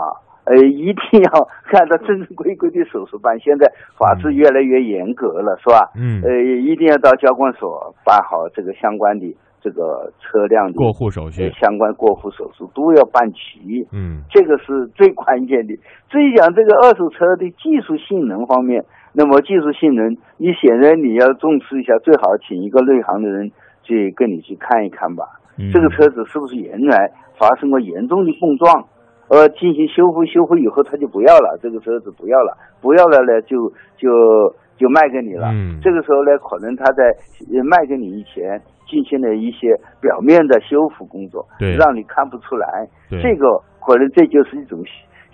[0.45, 1.31] 呃，一定要
[1.73, 3.37] 按照正正规规的手续办。
[3.39, 3.65] 现在
[3.97, 5.91] 法制越来越严格了，是吧？
[5.97, 6.29] 嗯呃，
[6.61, 13.87] 一定要到交管所办好这个相关的这个车辆的过户手续呃相关过户手续都要办齐。
[13.93, 15.73] 嗯这个是最关键的。
[16.11, 23.51] 至于讲这个二手车的技术性能方面，那么技术性能，你显然你要重视一下，最好请一个内行的人
[23.83, 25.23] 去跟你去看一看吧。
[25.57, 28.85] 嗯这个车子是不是原来发生过严重的碰撞，
[29.29, 34.09] 呃，进行修复，修复以后他就不要了，这个车子不要了，不要了呢就就
[34.77, 35.49] 就卖给你了。
[35.53, 37.03] 嗯这个时候呢，可能他在
[37.53, 42.87] 呃卖给你以前进行了一些表面的修复工作，对让你看不出来。
[43.09, 43.47] 对这个
[43.79, 44.79] 可能这就是一种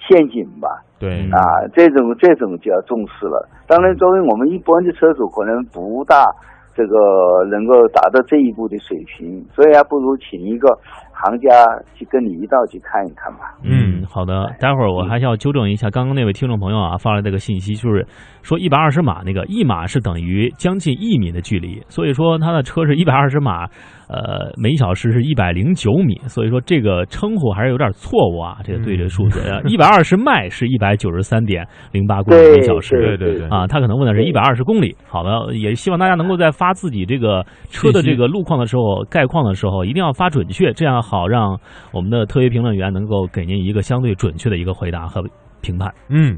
[0.07, 0.69] 陷阱吧。
[0.99, 1.41] 对嗯啊，
[1.73, 3.47] 这种这种就要重视了。
[3.67, 6.25] 当然，作为我们一般的车主，可能不大
[6.75, 6.95] 这个
[7.49, 10.67] 能够达到这一步的水平，所以还不如请一个
[11.21, 13.39] 行家去跟你一道去看一看吧。
[13.63, 14.55] 嗯，好的。
[14.59, 18.07] 待会儿我还是要纠正一下刚刚那位听众朋友啊发来这个信息，就是
[18.41, 23.67] 说一百二十码那个一码是等于将近一米的距离，所以说他的车是一百二十码，
[24.09, 32.99] 呃，每小时是一百零九米，所以说这个称呼还是有点错误啊，这个对这个数字， 一百二十迈是一百九十三点零八公里每小时。
[32.99, 34.97] 对对对啊，他可能问的是一百二十公里。
[35.07, 41.59] 好的，也希望大家能够在发自己这个车的这个路况的时候、概况的时候，一定要发准确，这样好让
[41.93, 45.21] 我们的特约评论员能够给您一个相对准确的一个回答和
[45.61, 45.93] 评判。
[46.09, 46.35] 嗯，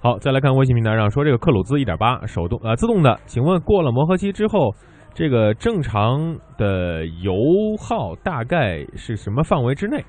[0.00, 4.74] 好，再来看微信平台上说这个克鲁兹一点八手动呃自动的，请问过了磨合期之后，
[5.12, 7.32] 这个正常的油
[7.78, 10.02] 耗大概是什么范围之内？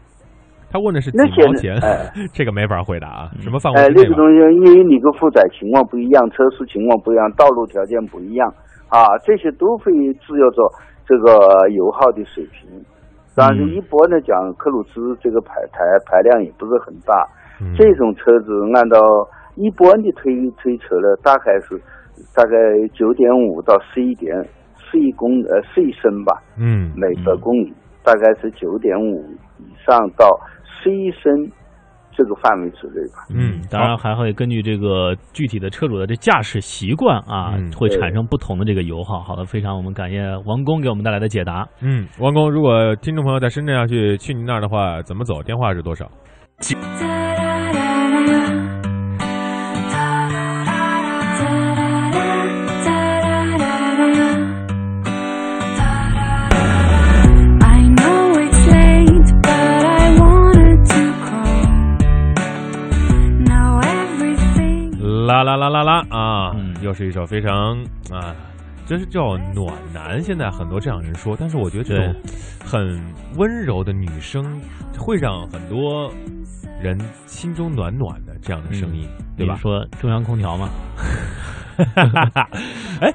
[0.72, 4.08] 他问的是几毛钱，哎 这个没法回答啊，什么范围哎，之内吧？
[4.08, 8.48] 那个东西因为你个负载情况不一样，车速情况不一样，道路条件不一样
[8.88, 10.72] 啊，这些都会制约着
[11.06, 12.70] 这个油耗的水平。
[13.36, 17.28] 但是嗯一般的讲，克鲁兹这个排排排量也不是很大，
[17.60, 18.98] 嗯这种车子按照
[19.56, 21.76] 一般的推推车呢，大概是
[22.34, 22.56] 大概
[22.94, 24.36] 九点五到十一点
[24.92, 27.74] 十一公呃十一升吧，嗯每百公里
[28.04, 29.24] 大概是九点五
[29.60, 30.28] 以上到
[30.66, 31.50] 十一升
[32.12, 33.26] 这个范围之内吧。
[33.34, 39.22] 嗯，当然还会根据这个具体的车主的这驾驶习惯啊，嗯会产生不同的这个油耗。
[39.22, 41.66] 好的，非常我们感谢王工给我们带来的解答。
[41.82, 45.42] 嗯，王工，如果听众朋友在深圳要去去您那儿的话，怎么走？
[45.42, 46.12] 电话是多少？
[65.44, 66.52] 啦啦啦啦啦啊！
[66.56, 68.36] 嗯又是一首非常啊，
[68.86, 70.22] 真是叫暖男。
[70.22, 72.16] 现在很多这样人说，但是我觉得这种
[72.66, 72.82] 很
[73.38, 74.44] 温柔的女生，
[74.98, 76.12] 会让很多
[76.82, 79.56] 人心中暖暖的这样的声音，对吧？
[79.56, 80.70] 说中央空调嘛，
[83.02, 83.14] 哎，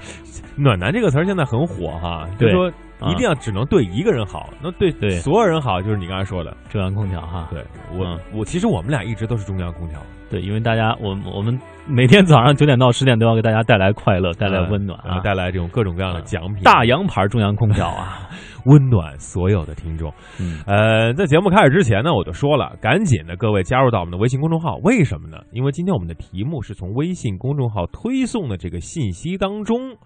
[0.56, 6.56] 暖男这个词儿现在很火哈，就对说啊一定要只能对一个人好，那对对所有人好，就是你刚才说的。
[6.70, 7.48] 中央空调哈。
[7.50, 18.28] 对我嗯，我其实我们俩一直都是中央空调，对，因为大家我我们每天早上九点到十点都要给大家带来快乐，带来温暖啊，呃带来这种各种各样的奖品，大洋牌中央空调啊。
[18.66, 20.12] 温暖所有的听众。
[20.40, 25.38] 嗯呃，在节目开始之前呢，我就说了，赶紧的各位加入到我们的微信公众号，为什么呢？
[25.52, 29.96] 因为今天我们的题目是从微信公众号推送的这个信息当中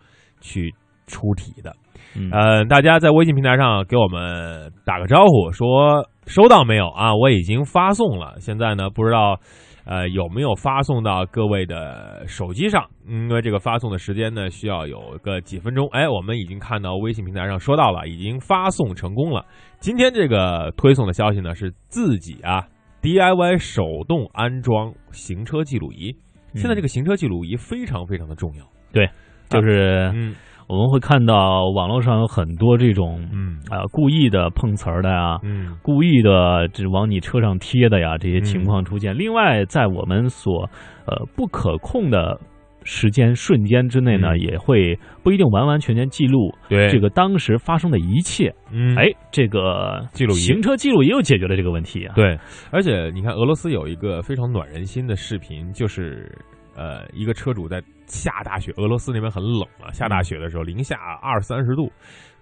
[0.42, 0.74] 去
[1.10, 1.74] 出题的。
[2.16, 7.14] 嗯呃，大家在微信平台上给我们打个招呼，说收到没有啊？
[7.14, 9.38] 我已经发送了，现在呢不知道。
[9.86, 12.84] 呃，有没有发送到各位的手机上？
[13.08, 15.88] 嗯因为这个发送的时间呢，需要有个几分钟。
[15.90, 19.44] 哎，我们已经看到微信平台上说到了，已经发送成功了。
[19.80, 22.68] 今天这个推送的消息呢，是自己啊
[23.02, 26.14] DIY 手动安装行车记录仪。
[26.54, 28.64] 现在这个行车记录仪非常非常的重要。
[28.92, 29.08] 对
[29.48, 30.36] 就是嗯
[30.70, 33.58] 我们会看到网络上有很多这种嗯。
[33.70, 35.76] 啊、故意的碰瓷儿的呀，嗯。
[35.82, 39.16] 故意的只往你车上贴的呀，这些情况出现。
[39.18, 40.68] 另外，在我们所
[41.06, 42.38] 呃不可控的
[42.84, 44.40] 时间瞬间之内呢，嗯。
[44.40, 46.88] 也会不一定完完全全记录对。
[46.88, 48.54] 这个当时发生的一切。
[48.72, 48.94] 嗯。
[48.96, 50.36] 哎，这个记录仪。
[50.36, 52.14] 行车记录也有解决了这个问题啊。
[52.14, 52.38] 对，
[52.70, 56.30] 而且你看，俄罗斯有一个非常暖人心的视频，就是
[56.76, 61.90] 呃，一个车主在下大雪，俄罗斯那边很冷啊，下大雪的时候，零下二三十度，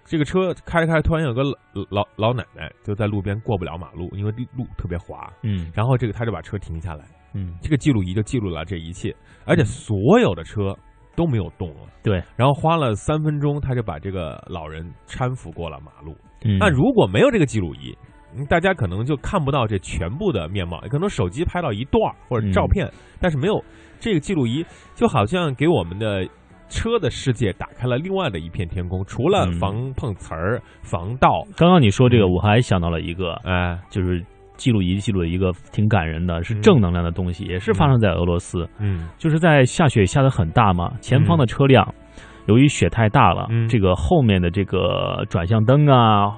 [0.03, 1.55] 这个车开开，突然有个老
[1.89, 10.75] 老老奶奶就在路边过不了马路，因为路特别滑，嗯然后这个他就把车停下来，嗯，这个记录仪就记录了这一切，而且所有的车
[11.15, 11.87] 都没有动了。
[12.01, 16.15] 对，然后花了三分钟，他就把这个老人搀扶过了马路。
[16.43, 17.95] 嗯那如果没有这个记录仪，
[18.35, 23.61] 嗯大家可能就看不到这全部的面貌，可能手机拍到一段或者照片，嗯但是没有
[23.99, 26.25] 这个记录仪，就好像给我们的
[26.69, 29.53] 车的世界打开了另外的一片天空，除了嗯。
[29.59, 32.31] 防碰瓷儿、防盗，刚刚你说这个，嗯。
[32.31, 34.23] 我还想到了一个，哎，就是
[34.55, 38.67] 记录仪记录了一个挺感人的，是嗯正能量的东西，也是发生在俄罗斯。
[38.79, 39.09] 嗯。
[39.17, 41.93] 就是在下雪下的很大嘛，前方的车辆
[42.47, 43.67] 由于雪太大了，嗯。
[43.67, 46.37] 这个后面的这个转向灯啊，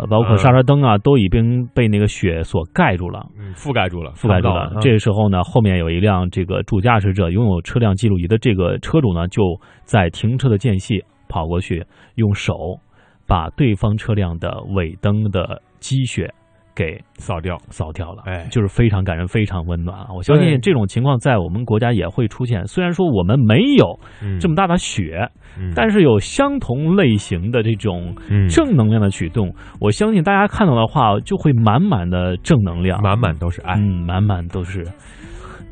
[0.00, 3.26] 呃，包括嗯刹车灯啊，都已经被那个雪所盖住了。
[3.38, 4.72] 嗯，覆盖住了，覆盖住了。
[4.80, 9.42] 这个时候呢，后面有一辆这个主驾驶者拥有车辆记录仪的这个车主呢，就
[9.84, 11.84] 在停车的间隙跑过去，
[12.14, 12.80] 用手
[13.26, 16.32] 把对方车辆的尾灯的积雪
[16.74, 17.56] 给扫掉。
[17.70, 20.06] 扫掉了，哎就是非常感人，非常温暖啊！
[20.14, 22.66] 我相信这种情况在我们国家也会出现。
[22.66, 25.28] 虽然说我们没有嗯这么大的雪，
[25.58, 33.74] 嗯但是有相同类型的这种嗯正能量的举动，我相信大家看到的话就会满满的正能量，满满都是爱。
[33.74, 34.84] 嗯，满满都是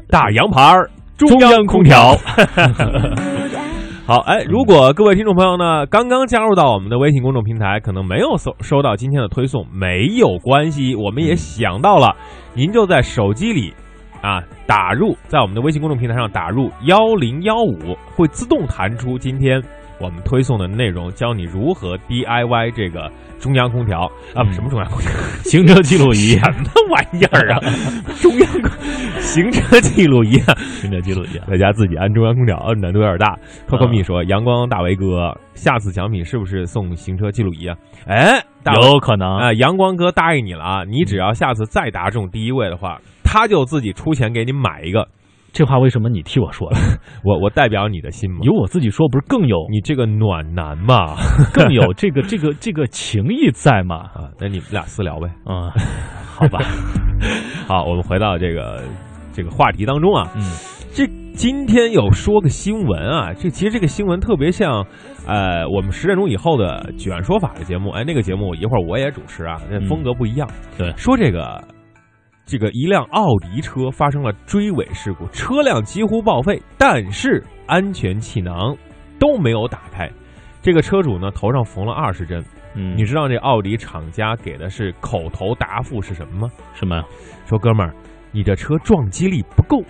[0.08, 0.74] 大洋牌
[1.16, 2.14] 中央空调。
[4.08, 12.16] 好，哎，如果各位听众朋友呢刚刚加入到我们的微信公众平台，可能没有收收到今天的推送，没有关系，我们也想到了，
[12.54, 13.70] 您就在手机里
[14.22, 19.62] 啊打入，在我们的微信公众平台上打入幺零幺五，会自动弹出今天
[20.00, 24.02] 我们推送的内容，教你如何 DIY 这个中央空调
[24.34, 25.10] 啊，嗯什么中央空调？
[25.44, 27.60] 行车记录仪，什么玩意儿啊？
[28.20, 28.70] 中央空
[29.20, 30.54] 行车记录仪啊！
[30.80, 33.36] 行车记录仪啊，在家自己安中央空调，呃难度有点大。
[33.68, 40.84] Coco 蜜说：“阳光大为哥，下次奖品是不是送行车记录仪啊？”哎，大有可能啊、阳光哥答应你了啊！
[40.84, 45.06] 你只要下次再答中第一位的话，他就自己出钱给你买一个。
[45.58, 46.78] 这话为什么你替我说了？
[47.24, 51.16] 我我代表你的心吗，由我自己说，不是更有你这个暖男嘛
[51.52, 53.96] 更有这个这个这个情谊在吗？
[54.14, 54.30] 啊！
[54.38, 55.28] 那你们俩私聊呗。
[55.46, 55.68] 嗯，
[56.32, 56.60] 好吧，
[57.66, 58.84] 好，我们回到这个
[59.32, 60.30] 这个话题当中啊。
[60.36, 60.42] 嗯
[60.94, 64.86] 这今天有说个新闻啊，这其实这个新闻特别像，
[65.26, 70.48] 呃，我们十点钟以后的《举案说法》的节目，哎，那个节目一会儿我也主持啊，那嗯风格不一样。
[70.76, 71.62] 对说这个
[72.48, 78.74] 这个一辆奥迪车发生了追尾事故，车辆几乎报废，但是安全气囊
[79.18, 80.10] 都没有打开。
[80.62, 82.42] 这个车主呢头上缝了二十针，
[82.74, 86.52] 嗯，你知道这奥迪厂家给的是口头答复是什么吗？
[86.72, 87.04] 什么？
[87.44, 87.94] 说哥们儿，
[88.32, 89.82] 你这车撞击力不够，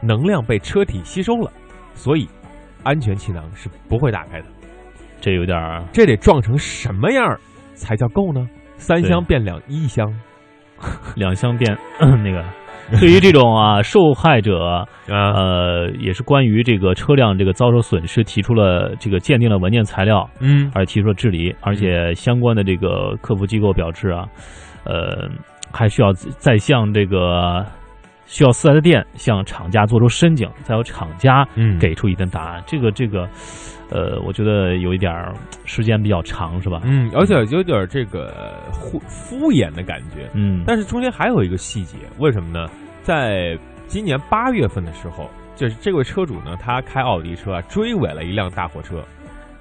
[0.00, 1.50] 能量被车体吸收了，
[1.92, 2.28] 所以
[2.84, 4.46] 安全气囊是不会打开的。
[5.20, 7.40] 这有点儿这得撞成什么样儿
[7.74, 8.48] 才叫够呢？
[8.76, 10.08] 三对箱变两一箱
[11.16, 11.76] 两相变
[12.22, 12.44] 那个。
[13.00, 20.70] 对于这种啊受害者，啊，呃，也是关于这个车辆这个遭受损失提出了这个鉴定了文件材料，嗯。
[20.74, 24.26] 而提出了治理，而且相关的这个客服机构表示啊，
[24.84, 25.30] 呃，
[25.72, 27.64] 还需要再向这个
[28.34, 32.60] 需要四 S 店向厂家做出申请，再由厂家嗯给出一份答案。
[32.66, 33.28] 这个这个，
[33.90, 35.32] 呃，我觉得有一点儿
[35.64, 36.80] 时间比较长，是吧？
[36.82, 40.28] 嗯，而且有点这个敷敷衍的感觉。
[40.34, 42.68] 嗯，但是中间还有一个细节，为什么呢？
[43.02, 49.00] 在今年八月份的时候，就是这位车主呢，他开奥迪车啊，追尾了一辆大货车，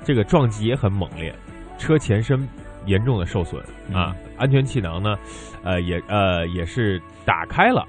[0.03, 1.31] 这个撞击也很猛烈，
[1.77, 2.49] 车前身
[2.87, 3.61] 严重的受损
[3.93, 5.15] 啊，安全气囊呢，
[5.63, 7.85] 呃，也呃也是打开了，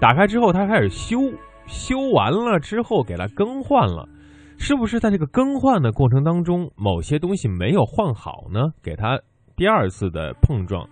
[0.00, 1.18] 打开之后他开始修，
[1.66, 4.08] 修完了之后给它更换了。
[4.56, 8.60] 是不是在这个更换的过程当中，某些东西没有换好呢？
[8.82, 9.18] 给它
[9.56, 10.86] 第二次的碰撞，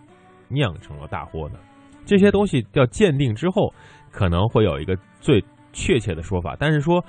[0.49, 1.59] 酿成了大祸呢？
[2.07, 3.73] 这些东西要鉴定之后，
[4.11, 6.57] 可能会有一个最确切的说法。
[6.59, 7.05] 但是说，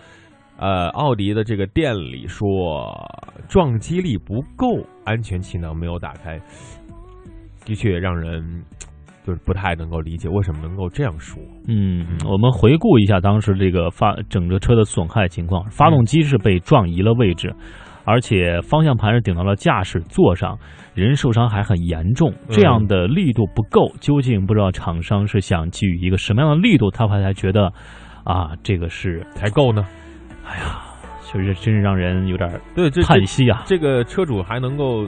[0.58, 2.94] 呃，奥迪的这个店里说
[3.48, 6.38] 撞击力不够，安全气囊没有打开，
[7.64, 8.66] 的确让人
[9.25, 11.41] 就是不太能够理解为什么能够这样说。
[11.67, 17.53] 嗯，我们回顾一下当时这个发整个车的损害情况，发动机是被撞移了位置，
[18.05, 20.58] 而且方向盘是顶到了驾驶座上，
[20.95, 22.34] 人受伤还很严重。
[22.49, 27.71] 这样的力度不够，究竟不知道厂商是想给予一个什么样的力度，他才觉得
[28.23, 29.86] 啊，这个是，才够呢？
[30.45, 30.82] 哎呀，
[31.21, 33.62] 确实真是让人有点对，叹息啊。
[33.65, 35.08] 这个车主还能够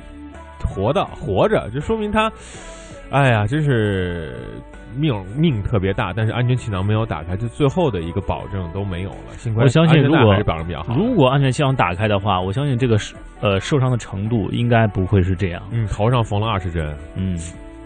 [0.64, 2.32] 活的活着，就说明他，
[3.12, 4.34] 哎呀，真是
[4.98, 9.34] 命命特别大，但是安全气囊没有打开，就最后的一个保证都没有了。
[9.38, 10.96] 幸亏我相信如果是保证比较好。
[10.96, 15.62] 如果安全气囊打开的话，我相信这个是呃受伤的程度应该不会是这样。
[15.72, 17.38] 嗯，头上缝了二十针，嗯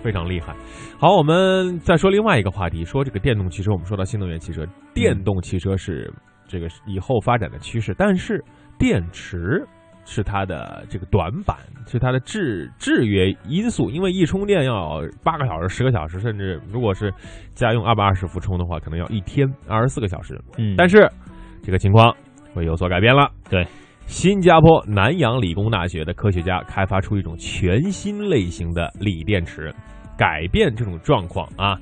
[0.03, 0.53] 非常厉害。
[0.99, 3.71] 好，我们再说另外一个话题，说这个电动汽车。
[3.71, 6.13] 我们说到新能源汽车，电动汽车是
[6.47, 8.43] 这个以后发展的趋势，但是
[8.77, 9.65] 电池
[10.05, 13.89] 是它的这个短板，是它的制制约因素。
[13.89, 17.13] 因为一充电要八个小时、十个小时，甚至如果是
[17.53, 20.39] 家用二百二十伏充的话，可能要一天二十四个小时。
[20.57, 21.09] 嗯，但是
[21.61, 22.15] 这个情况
[22.53, 23.29] 会有所改变了。
[23.49, 23.65] 对，
[24.05, 29.73] 新加坡南洋理工大学的科学家开发出一种全新类型的锂电池，
[30.17, 31.77] 改变这种状况啊。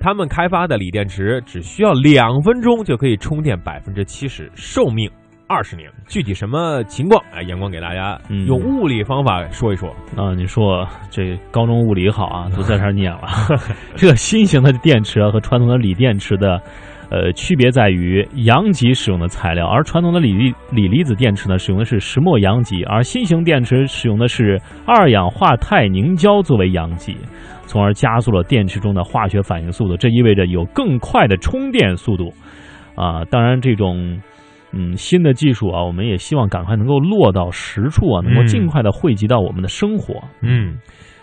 [0.00, 5.10] 他们开发的锂电池只需要两分钟就可以充电百分之七十，寿命
[5.46, 5.90] 二十年。
[6.06, 7.22] 具体什么情况？
[7.32, 9.90] 哎，阳光给大家嗯用物理方法说一说。
[10.16, 13.20] 啊，你说这高中物理好啊， 都在这儿念了。
[13.94, 16.60] 这个新型的电池啊和传统的锂电池的，
[17.10, 27.16] 呃，区别在于阳极使用的材料，而传统的锂离锂离子电池呢，使用的是石墨阳极，而新型电池使用的是二氧化钛凝胶作为阳极，
[27.66, 29.96] 从而加速了电池中的化学反应速度。
[29.96, 32.32] 这意味着有更快的充电速度。
[32.96, 34.20] 啊，当然这种。
[34.76, 40.20] 嗯，新的技术啊，我们也希望赶快能够落到实处啊，能够尽快的惠及到我们的生活。
[40.40, 40.76] 嗯，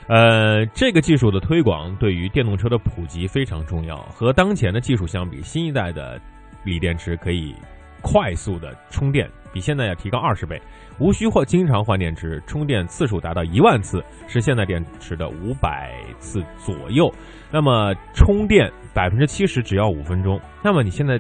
[0.08, 3.98] 呃，这个技术的推广对于电动车的普及非常重要。
[4.04, 6.18] 和当前的技术相比，新一代的
[6.64, 7.54] 锂电池可以
[8.02, 10.62] 快速的充电，比现在要提高二十倍，
[10.98, 17.14] 无需或经常换电池，充电次数达到一万次，是现在电池的五百次左右。
[17.52, 20.40] 那么充电百分之七十只要五分钟。
[20.64, 21.20] 那么你现在。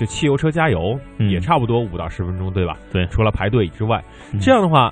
[0.00, 2.74] 就汽油车加油嗯也差不多五到十分钟，对吧？
[2.90, 4.90] 对除了排队之外，嗯这样的话，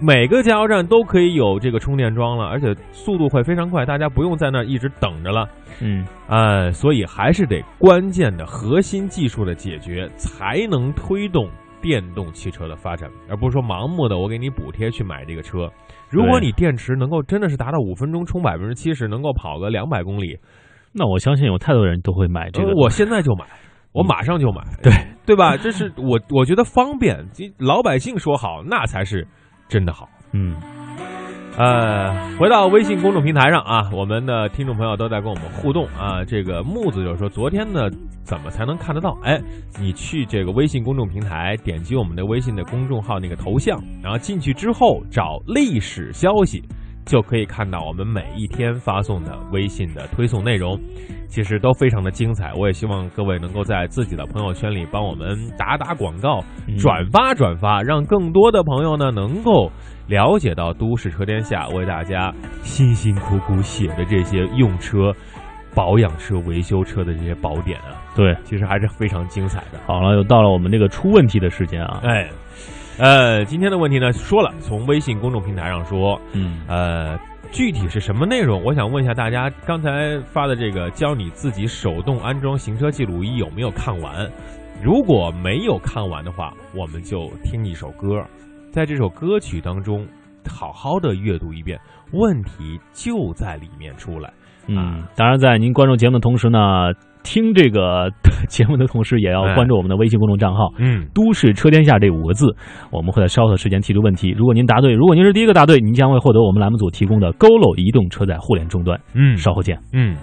[0.00, 5.48] 每个加油站都可以有这个充电桩了，而且速度会非常快，大家不用在那儿一直等着了。
[5.80, 11.50] 嗯呃，所以还是得关键的核心技术的解决，才能推动
[11.82, 15.68] 电动汽车的发展，而不是说盲目的我给你补贴去买这个车。
[16.10, 20.38] 如果你电池能够真的是达到五分钟充百分之七十，能够跑个两百公里，
[20.92, 22.68] 那我相信有太多人都会买这个。
[22.68, 23.44] 呃我现在就买，
[23.94, 24.92] 我马上就买，对
[25.24, 25.56] 对吧？
[25.56, 29.26] 这是我我觉得方便，这老百姓说好，那才是
[29.68, 30.08] 真的好。
[30.32, 30.56] 嗯
[31.56, 36.24] 呃，回到微信公众平台上啊，我们的听众朋友都在跟我们互动啊。
[36.24, 37.88] 这个木子就说，昨天呢
[38.24, 39.16] 怎么才能看得到？
[39.22, 39.40] 哎，
[39.78, 46.60] 你去这个微信公众平台，点击我们的微信的公众号那个头像，然后进去之后找历史消息，
[47.04, 50.78] 就可以看到我们每一天发送的微信的推送内容，
[51.28, 52.52] 其实都非常的精彩。
[52.54, 59.70] 我也希望各位能够在自己的朋友圈里帮我们打打广告，嗯转发转发，让更多的朋友呢能够
[60.06, 62.32] 了解到都市车天下为大家
[62.62, 65.12] 辛辛苦苦写的这些用车、
[65.74, 69.78] 保养车、维修车的这些宝典啊，对，其实还是非常精彩的。
[69.86, 72.00] 好了，又到了我们这个出问题的时间啊。
[72.04, 72.28] 哎，
[72.96, 77.18] 呃，今天的问题呢，说了，从微信公众平台上说，嗯呃，
[77.50, 78.62] 具体是什么内容？
[78.62, 84.30] 我想问一下大家，刚才发的这个教你自己手动安装行车记录仪有没有看完？
[84.80, 88.24] 如果没有看完的话，我们就听一首歌，
[88.70, 90.06] 在这首歌曲当中，
[90.48, 91.80] 好好的阅读一遍，
[92.12, 94.32] 问题就在里面出来。
[94.66, 96.58] 嗯，当然，在您关注节目的同时呢，
[97.24, 98.08] 听这个
[98.48, 100.72] 节目的同时，也要哎关注我们的微信公众账号。
[100.78, 102.54] 嗯，都市车天下这五个字，
[102.92, 104.30] 我们会在稍后的时间提出问题。
[104.30, 109.00] 如果您答对，如果您是第一个答对，您将会获得我们栏目组提供的 GoLo 移动车载互联终端。
[109.14, 109.76] 嗯稍后见。
[109.92, 110.14] 嗯。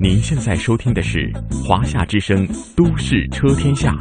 [0.00, 1.30] 您现在收听的是
[1.64, 2.46] 华夏之声
[2.76, 3.94] 《都市车天下》，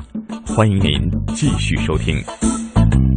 [0.55, 0.93] 欢迎您
[1.27, 2.15] 继续收听。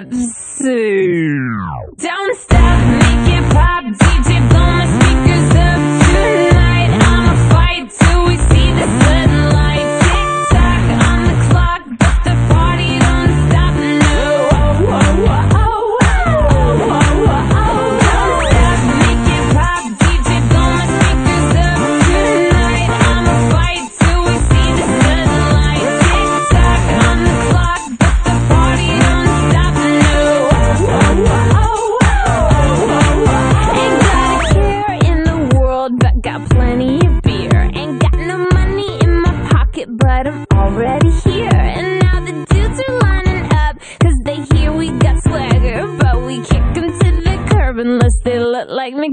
[0.00, 1.38] Tipsy.
[1.98, 4.03] Don't stop, make it pop.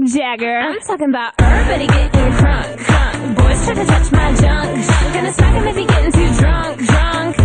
[0.02, 0.58] Mick Jagger.
[0.58, 3.36] I'm talking about everybody getting crunk, crunk.
[3.36, 5.14] Boys try to touch my junk, junk.
[5.14, 7.38] Gonna smack 'em if he getting too drunk, drunk.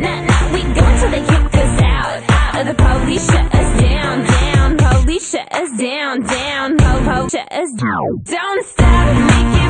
[0.00, 2.56] Nah, nah, we go until they kick us out, out.
[2.56, 4.76] Or the police shut us down, down.
[4.76, 6.76] Police shut us down, down.
[6.76, 8.22] Po, po, shut us down.
[8.24, 9.61] Don't stop, make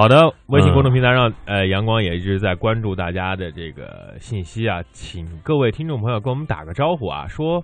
[0.00, 7.62] 好好的，微信公众平台上，呃，阳光也一直在关注大家的这个信息啊，请各位听众朋友跟我们打个招呼啊，说，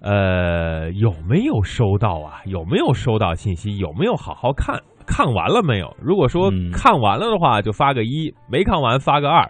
[0.00, 2.38] 呃，有没有收到啊？
[2.44, 3.78] 有没有收到信息？
[3.78, 4.80] 有没有好好看？
[5.08, 5.92] 看完了没有？
[6.00, 9.44] 如果说嗯看完了的话，就发个一；没看完发个二；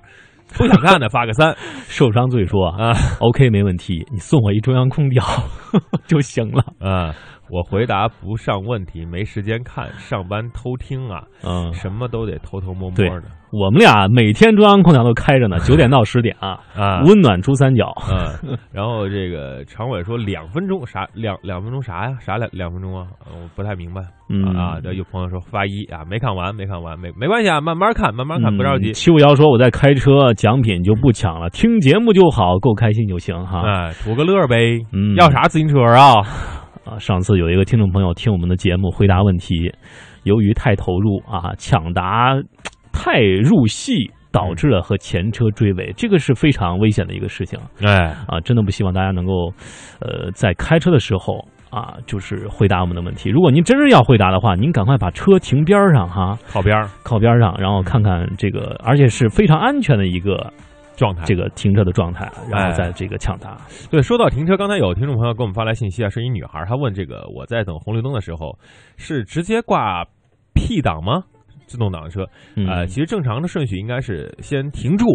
[0.56, 1.54] 不想看的发个三
[1.86, 5.22] 受伤最说啊啊，OK 没问题，你送我一中央空调
[6.08, 6.64] 就行了。
[6.80, 7.14] 啊。
[7.52, 13.22] 我回答不上问题，没时间看，上班偷听啊，嗯，什么都得偷偷摸摸的
[13.52, 17.02] 我们俩每天中央空调都开着呢， 九点到十点啊，啊。
[17.04, 17.92] 温暖珠三角。
[18.10, 22.16] 嗯，然后这个常委说两分钟啥两两分钟啥呀？
[22.18, 23.06] 啥两两分钟啊？
[23.26, 24.00] 呃我不太明白。
[24.30, 28.94] 嗯啊，对，有朋友说发一啊，没看完，没看完，没没关系啊，慢慢看，慢慢看，不着急嗯。
[28.94, 33.60] 七五幺说我在开车，奖品就不抢了，听节目就好，够开心就行哈。
[33.66, 34.80] 哎，图个乐呗。
[34.94, 36.14] 嗯要啥自行车啊？
[36.92, 39.72] 啊，上次有一个听众朋友听我们的节目回答问题，
[40.24, 42.34] 由于太投入啊，抢答
[42.92, 48.40] 太入戏，导致了和前车追尾，这个是非常危险的一个事情哎，啊！
[48.40, 49.52] 真的不希望大家能够，
[50.00, 53.30] 呃，在开车的时候啊，就是回答我们的问题。
[53.30, 60.52] 如果您真是要回答的话，您赶快把车停边儿上哈，靠边儿靠边儿上，然后看看这个，而且是非常安全的一个
[61.02, 61.24] 状态。
[61.24, 63.58] 这个停车的状态，然哎后再这个抢答。
[63.90, 68.56] 对，说到停车，刚才有听众朋友给我们发来信息啊，是一女孩，她问这个我在等红绿灯的时候，
[68.96, 70.04] 是直接挂
[70.54, 71.24] P 档吗？
[71.66, 72.24] 自动挡的车？
[72.54, 75.06] 嗯呃，其实正常的顺序应该是先停住，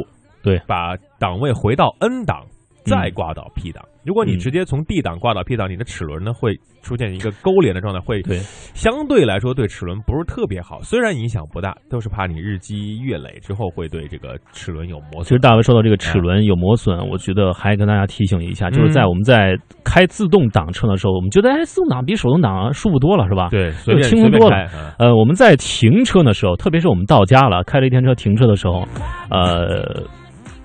[0.44, 2.44] 对把档位回到 N 档，
[2.84, 3.84] 再嗯挂到 P 档。
[4.08, 8.38] 如果你嗯直接从 D 档挂到 P 档，你的齿轮呢会出现一个勾连的状态，会对
[8.74, 10.82] 相对来说对齿轮不是特别好。
[10.82, 15.24] 虽然影响不大，都是怕你日积月累之后会对这个齿轮有磨损。
[15.24, 23.50] 其实大卫说到这个齿轮有磨损，我觉得还跟大家提醒一下，就是在我们在开自动挡车的时候，我们觉得哎，自动挡比手动挡舒服多了，是吧？。
[23.52, 24.56] 对，随便轻松多了
[25.00, 28.88] 呃，我们在停车的时候，特别是我们到家了，开了一天车停车的时候，
[29.30, 30.04] 呃，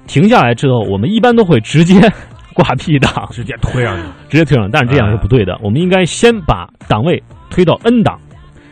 [0.06, 2.00] 停下来之后，我们一般都会直接
[2.52, 4.02] 挂 P 档，直接推上去。
[4.28, 5.58] 直接推上，但是这样是不对的。
[5.62, 8.18] 我们应该先把档位推到 N 档，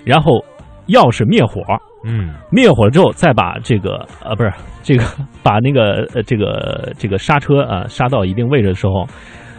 [0.04, 0.44] 然后
[0.88, 1.60] 钥匙灭火，
[2.04, 4.52] 嗯，灭火之后，再把这个呃不是
[4.82, 5.04] 这个
[5.42, 9.06] 把那个呃这个这个刹车啊、呃、刹到一定位置的时候，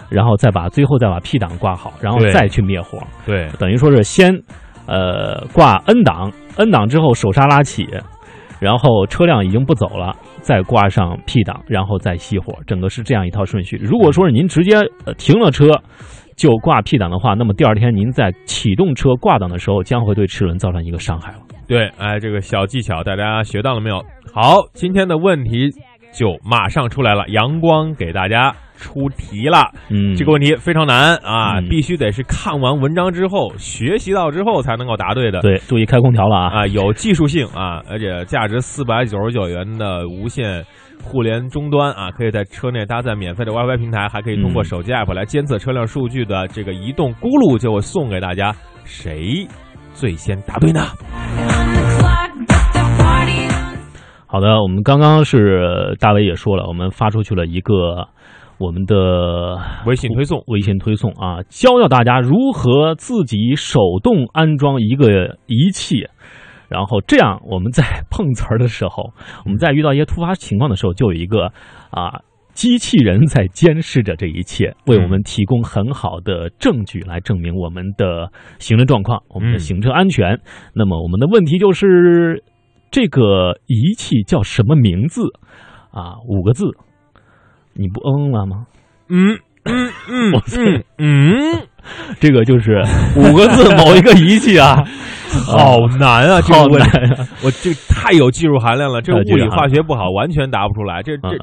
[0.09, 4.33] 然后再把最后再把 P 档挂好，然后再去灭火，对，等于说是先
[4.87, 7.87] 呃挂 N 档，N 档之后手刹拉起，
[8.61, 13.75] 然后车辆已经不走了，再挂上 P 档，然后再熄火，整个是这样一套顺序。
[13.75, 14.77] 如果说是您直接
[15.17, 15.65] 停了车。
[16.37, 21.39] 就挂 P 档的话，那么第二天您在启动车挂档的时候，将会对齿轮造成一个伤害了。
[21.67, 24.03] 对，哎，这个小技巧大家学到了没有？
[24.33, 25.69] 好，今天的问题
[26.11, 29.69] 就马上出来了，阳光给大家出题了。
[29.89, 35.39] 嗯，这个问题非常难啊，嗯必须得是看完文章之后、学习到之后才能够答对的。
[35.41, 36.61] 对，注意开空调了啊！
[36.61, 40.65] 啊，有技术性啊，而且价值四百九十九元的无线
[41.03, 48.53] 互联终端啊，可以在车内搭载免费的 WiFi 平台，还可以通过嗯手机 app 来监测车辆数据的这个移动轱辘，就会送给大家。
[48.83, 49.47] 谁
[49.93, 50.81] 最先答对呢？
[54.27, 58.07] 好的，我们刚刚是大伟也说了，我们发出去了一个
[58.61, 60.43] 我们的微信推送。
[60.47, 66.07] 微信推送啊，教教大家如何自己手动安装一个仪器，
[66.69, 69.11] 然后这样我们在碰瓷儿的时候，
[69.45, 71.51] 我们在遇到一些突发情况的时候，就有一个
[71.89, 72.21] 啊。
[72.53, 80.37] 机器人在监视着这一切，为我们提供很好的证据来证明我们的行车状况、我们的嗯行车安全。
[80.75, 82.43] 那么我们的问题就是，
[82.91, 85.21] 这个仪器叫什么名字？
[85.91, 86.65] 啊，五个字，
[87.73, 88.65] 你不嗯了吗？
[89.09, 91.67] 嗯嗯嗯嗯嗯，
[92.19, 92.81] 这个就是
[93.15, 94.83] 五个字某一个仪器啊，
[95.45, 96.41] 好难啊！
[96.45, 96.89] 这个好问题！
[97.43, 99.01] 我这太有技术含量了。
[99.01, 101.03] 这个物理化学不好，完全答不出来。
[101.03, 101.37] 这这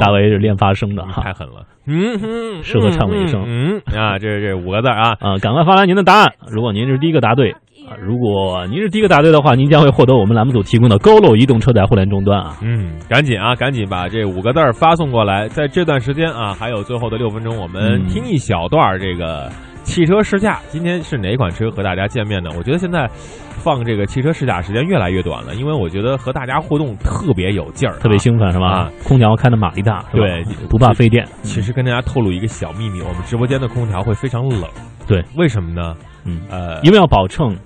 [0.00, 1.64] 大为是练发声的太狠了。
[1.86, 5.38] 嗯哼，适合唱美声嗯嗯啊，这这五个字啊，啊！
[5.40, 6.32] 赶快发来您的答案。
[6.48, 7.54] 如果您是第一个答对
[7.88, 12.56] 啊，如果您是第一个答对的话，您将会获得我们栏目组提供的 GoLo 移动车载互联终端啊。
[12.62, 15.48] 嗯，赶紧啊，赶紧把这五个字儿发送过来。
[15.48, 19.50] 在这段时间啊，还有最后的六分钟，我们嗯听一小段儿这个
[19.82, 20.60] 汽车试驾。
[20.68, 22.50] 今天是哪款车和大家见面呢？
[22.56, 28.66] 我觉得现在放这个汽车试驾时间越来越短了，因为我觉得和大家互动特别有劲儿啊、特别兴奋是吧？
[28.68, 31.26] 啊空调开的马力大，是吧对不怕费电。
[31.42, 34.62] 其实跟大家透露一个小秘密，我们直播间的空调会非常冷。
[35.06, 35.96] 对，为什么呢？
[36.24, 37.56] 嗯，呃，因为要保证，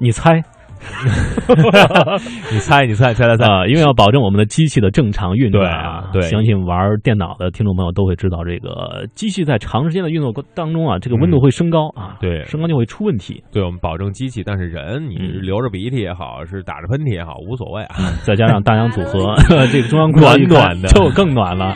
[0.00, 0.42] 你猜
[2.50, 6.08] 你猜，你猜，猜猜猜，啊，因为要保证我们的机器的正常运转啊。
[6.10, 13.44] 对对相信玩电脑的听众朋友都会知道，这个机器在长时间的运作过当中啊，这个温度会升高啊，对升高就会出问题。
[13.52, 17.96] 对我们保证机器，但是人你嗯流着鼻涕也好，是打着喷嚏也好，无所谓啊。
[18.24, 19.34] 再加上大洋组合，
[19.70, 21.74] 这个中央空调暖暖的就更暖了。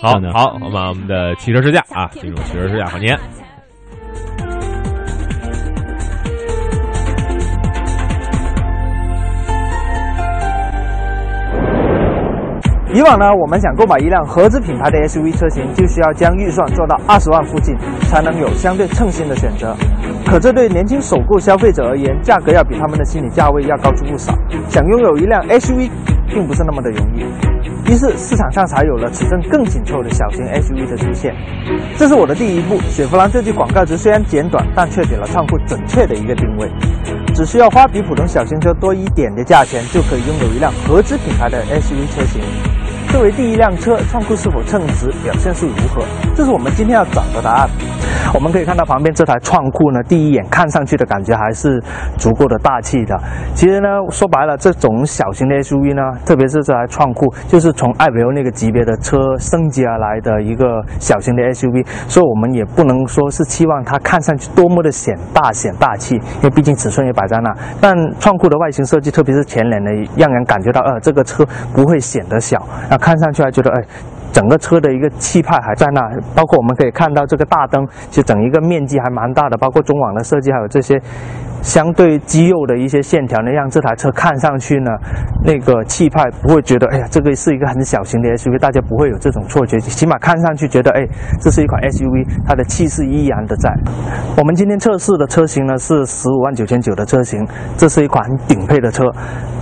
[0.00, 3.14] 好好，我们把我们的汽车试驾啊，进入汽车试驾环节。
[12.90, 17.76] 以往呢，我们想购买一辆合资品牌的 SUV 车型，就需要将预算做到二十万附近，
[18.08, 19.76] 才能有相对称心的选择。
[20.26, 24.32] 可这对年轻首购消费者而言，价格要比他们的心理价位要高出不少。
[24.68, 25.90] 想拥有一辆 SUV，
[26.28, 27.24] 并不是那么的容易。
[27.88, 31.34] 于是市场上才有了尺寸更紧凑的小型 SUV 的出现。
[31.96, 32.78] 这是我的第一步。
[32.90, 36.70] 雪佛兰这句广告词虽然简短，但却给了创酷准确的一个定位。
[37.34, 42.42] 只需要花比普通小型车多一点的价钱，就可以拥有一辆合资品牌的 SUV 车型。
[43.10, 46.04] 作为第一辆车，创酷是否称职，表现是如何？
[46.36, 47.68] 这是我们今天要找的答案。
[48.34, 51.82] 我们可以看到旁边这台创酷呢，第一眼看上去的感觉还是
[52.18, 53.18] 足够的大气的。
[53.54, 67.50] 其实呢，说白了，这种小型的 SUV 呢，特别是这台创酷，就是从艾维欧那个级别的车升级而来的一个小型的 SUV，所以我们也不能说是期望它看上去多么的显大显大气，因为毕竟尺寸也摆在那。
[67.80, 72.58] 但创酷的外形设计，特别是前脸呢，让人感觉到，呃，这个车不会显得小，
[72.98, 73.82] 看上去还觉得，哎。
[74.30, 76.00] 整个车的一个气派还在那，
[76.36, 81.00] 包括我们可以看到这个大灯，其实整一个面积还蛮大的，包括中网的设计，还有这些
[81.68, 84.90] 相对肌肉的一些线条呢，让这台车看上去呢，
[85.44, 91.06] 那个气派不会觉得，哎呀，这个是一个很小型的 SUV，大家不会有这种错觉，起码看上去觉得，哎，
[91.38, 93.70] 这是一款 SUV，它的气势依然的在。
[94.38, 97.46] 我们今天测试的车型呢是十五万九千九的车型，
[97.76, 99.04] 这是一款顶配的车。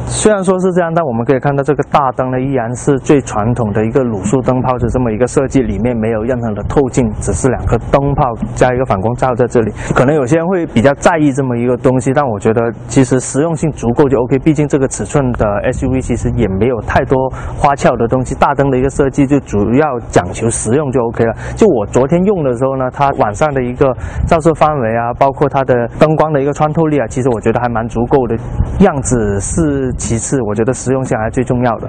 [0.08, 9.72] 虽然说是这样，但我们可以看到这个大灯呢依然是最传统的一个卤素灯泡的这么一个设计，里面没有任何的透镜，只是两颗灯泡加一个反光罩在这里。
[9.96, 14.38] 可能有些人会比较在意这么一个东东西，但我觉得其实实用性足够就 OK。
[14.40, 17.16] 毕竟这个尺寸的 SUV 其实也没有太多
[17.56, 21.32] 花俏的东西，大灯的一个设计就主要讲求实用就 OK 了。
[21.56, 28.36] 就我昨天用的时候呢，它晚上的一个照射范围啊，包括它的灯光的一个穿透力啊，其实我觉得还蛮足够的。
[28.80, 31.88] 样子是其次，我觉得实用性还是最重要的。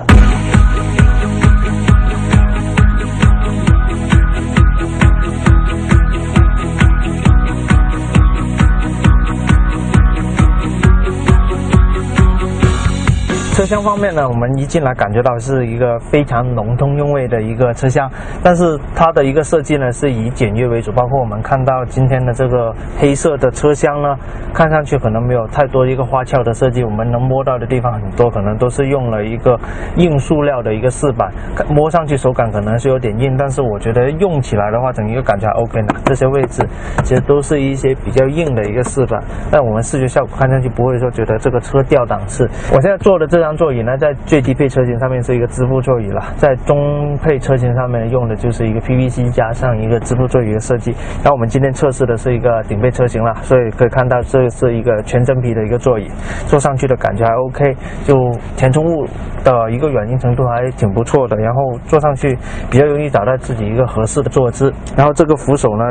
[13.57, 18.07] 车厢方面呢，我们一进来感觉到是一个非常浓通用味的一个车厢，
[18.43, 24.15] 但是它的一个设计呢是以简约为主，包括我们看到今天的这个黑色的车厢呢，
[24.53, 29.59] 看上去可能没有太多一个花俏的设计，我们能摸到的地方很多，可能都是用了一个
[29.95, 31.33] 硬塑料的一个饰板，
[31.67, 35.95] 摸上去手感可能是有点硬，但是我觉得用起来的话，整一个感觉还 OK 的。
[36.05, 36.63] 这些位置
[37.03, 42.47] 其实都是一些比较硬的一个饰板，但我们视觉效果看上去不会说觉得这个车掉档次。
[42.71, 50.91] 我现在坐的这张座椅呢，在最低配车型上面是一个织布座椅了，在中配车型上面用的就是一个 PVC 加上一个织布座椅的设计。
[51.23, 56.09] 然后我们今天测试的是一个顶配车型了，所以可以看到这是一个全真皮的一个座椅，
[56.45, 57.73] 坐上去的感觉还 OK，
[58.03, 58.15] 就
[58.57, 59.05] 填充物
[59.45, 62.37] 的一个软硬程度还挺不错的，然后坐上去
[62.69, 64.73] 比较容易找到自己一个合适的坐姿。
[64.97, 65.85] 然后这个扶手呢，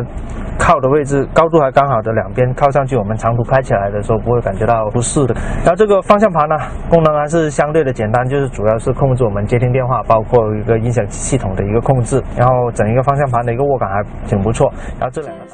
[0.59, 5.35] 靠的位置高度还刚好的，两边靠上去，我们长途开起来的时候不会感觉到不适的。
[5.65, 6.57] 然后这个方向盘呢，
[6.91, 14.73] 功能还是相对的简单，就是主要是控制我们接听电话，包括一个音响系统的一个控制，然后整一个方向盘的一个握感还挺不错。
[14.99, 15.45] 然后这两个。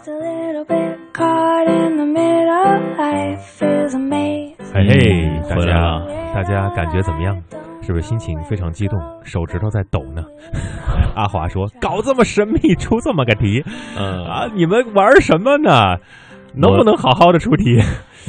[4.74, 6.02] 嘿嘿，大家
[6.34, 7.36] 大家感觉怎么样？
[7.82, 10.22] 是不是心情非常激动，手指头在抖呢？
[11.14, 13.62] 阿华说：“搞这么神秘，出这么个题，
[13.98, 15.98] 嗯啊，你们玩什么呢？
[16.54, 17.80] 能不能好好的出题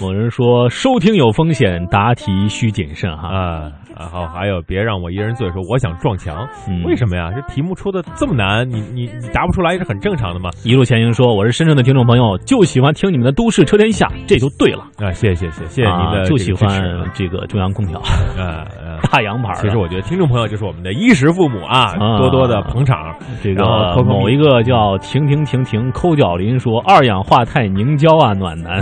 [0.01, 3.27] 某人说收听有风险，答题需谨慎哈。
[3.27, 3.71] 啊？
[3.95, 7.31] 然后，还有别让我一人醉，说我想撞墙，嗯为什么呀？
[7.35, 10.49] 这题目出的这么难，你你你答不出来是很正常的嘛。
[10.63, 14.83] 一路前行说我是深圳的听众朋友，就喜欢听你们的《都市车天下》，这就对了。
[14.97, 18.97] 啊，谢谢谢谢谢谢您的啊就喜支持欢这个中央空调啊啊。
[19.11, 19.61] 大洋牌的。
[19.61, 23.15] 其实我觉得听众朋友就是我们的衣食父母啊，啊多多的捧场。
[23.43, 28.81] 这然后个扣扣某一个叫停停停停抠脚林说二氧化钛凝胶啊暖男，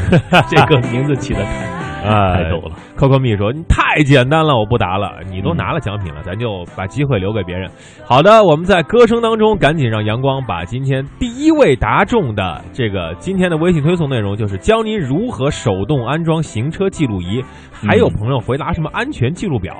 [0.50, 1.76] 这个名字起的太
[2.06, 2.76] 哎太逗了。
[2.96, 5.18] Coco 蜜说：“你太简单了，我不答了。
[5.28, 7.68] 你都拿了奖品了，咱就把机会留给别人。”
[8.06, 17.42] 好的，我们在歌声当中赶紧让阳光把今天第一位答中的这个今天的微信推送内容，就是教您如何手动安装行车记录仪。
[17.72, 19.74] 还有朋友回答什么安全记录表，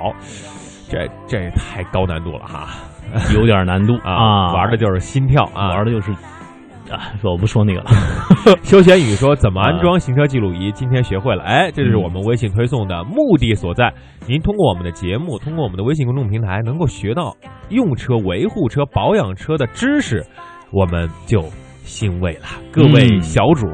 [0.89, 2.67] 这这也太高难度了哈
[3.33, 4.51] 有点难度啊！
[4.53, 6.11] 玩的就是心跳啊，玩的就是。
[6.95, 7.89] 啊，我不说那个了。
[8.63, 10.71] 休闲语说怎么安装行车记录仪？
[10.71, 13.93] 今天学会了，哎，这是我们微信推送的目的所在。
[14.25, 17.35] 您通过我们的节目，通过我们的微信公众平台，能够学到
[17.69, 20.25] 用车、维护车、保养车的知识，
[20.71, 21.41] 我们就
[21.83, 22.45] 欣慰了。
[22.71, 23.67] 各位小主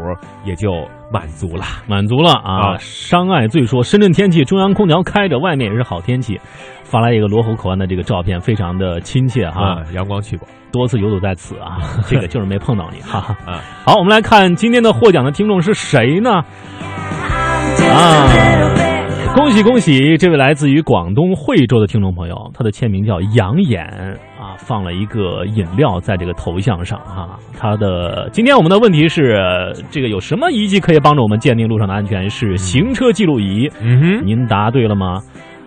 [0.45, 0.71] 也就
[1.11, 2.77] 满足了，满足了啊！
[2.77, 6.39] 伤爱最说，深圳天气中央空调开着，外面也是好天气。
[6.93, 9.79] 发来一个罗湖口岸的这个照片，非常的亲切哈。
[9.79, 13.35] 嗯、阳光去过，多次游走在此啊， 这个就是没碰到你哈。
[13.47, 16.29] 啊，好，我们来看今天的获奖的听众是谁呢？
[17.89, 18.29] 啊，
[19.35, 20.15] 恭喜恭喜！
[20.17, 23.83] 这位来自于广东惠州的听众朋友，他的签名叫杨眼
[24.39, 27.27] 啊，放了一个饮料在这个头像上哈。
[27.57, 32.29] 他的今天我们的问题是，这个有什么仪器可以帮助我们鉴定路上的安全？
[32.29, 33.67] 是行车记录仪。
[33.81, 35.19] 嗯哼，您答对了吗？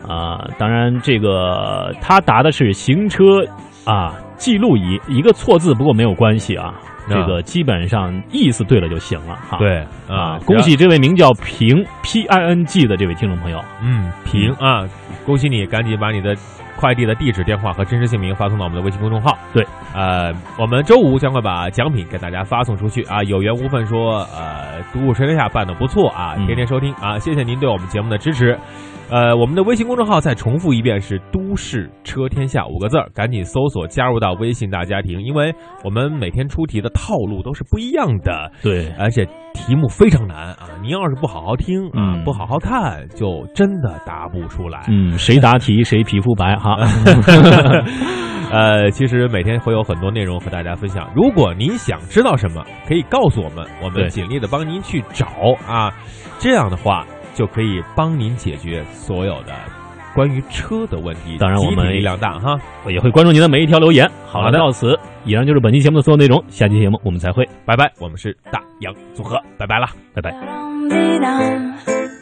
[0.08, 3.44] 啊，当然，这个他答的是行车
[3.84, 6.74] 啊记录仪，一个错字，不过没有关系啊。
[7.08, 9.58] 这个基本上意思对了就行了哈。
[9.58, 9.78] 对
[10.08, 13.64] 啊，恭喜这位名叫平 P I N G 的这位听众朋友。
[13.80, 14.84] 嗯，平啊，
[15.24, 16.34] 恭喜你，赶紧把你的
[16.76, 19.36] 快递的地址、电话和真实姓名发送到我们的微信公众号。
[19.52, 23.22] 对，呃，我们周五将会把奖品给大家发送出去啊。
[23.24, 28.58] 有缘无分说，呃，独步车天下办的不错啊，天天收听啊，谢谢您对我们节目的支持。
[29.08, 35.54] 呃，我们的微信公众号再重复一遍是“都市车天下”五个字儿，赶紧搜索加入到微信大家庭，因为
[35.84, 39.24] 我们每天出题的套路都是不一样的，对，而且
[39.56, 40.68] 题目非常难啊！
[40.80, 44.84] 您要是不好好听啊，嗯不好好看，就真的答不出来。
[44.88, 46.76] 嗯，谁答题谁皮肤白哈。
[48.52, 51.10] 呃，其实每天会有很多内容和大家分享。
[51.16, 55.26] 如果您想知道什么，可以告诉我们，我们尽力的帮您去找
[55.66, 55.92] 啊。
[56.38, 57.04] 这样的话，
[57.34, 59.52] 就可以帮您解决所有的
[60.16, 61.36] 关于车的问题。
[61.38, 62.58] 当然我们体力量大哈。
[62.84, 64.10] 我也会关注您的每一条留言。
[64.26, 69.90] 好了，到此以上就是本期节目的所有内容，下期节目我们再会，拜拜，我们是大洋组合，拜拜啦。
[70.14, 72.15] 拜拜。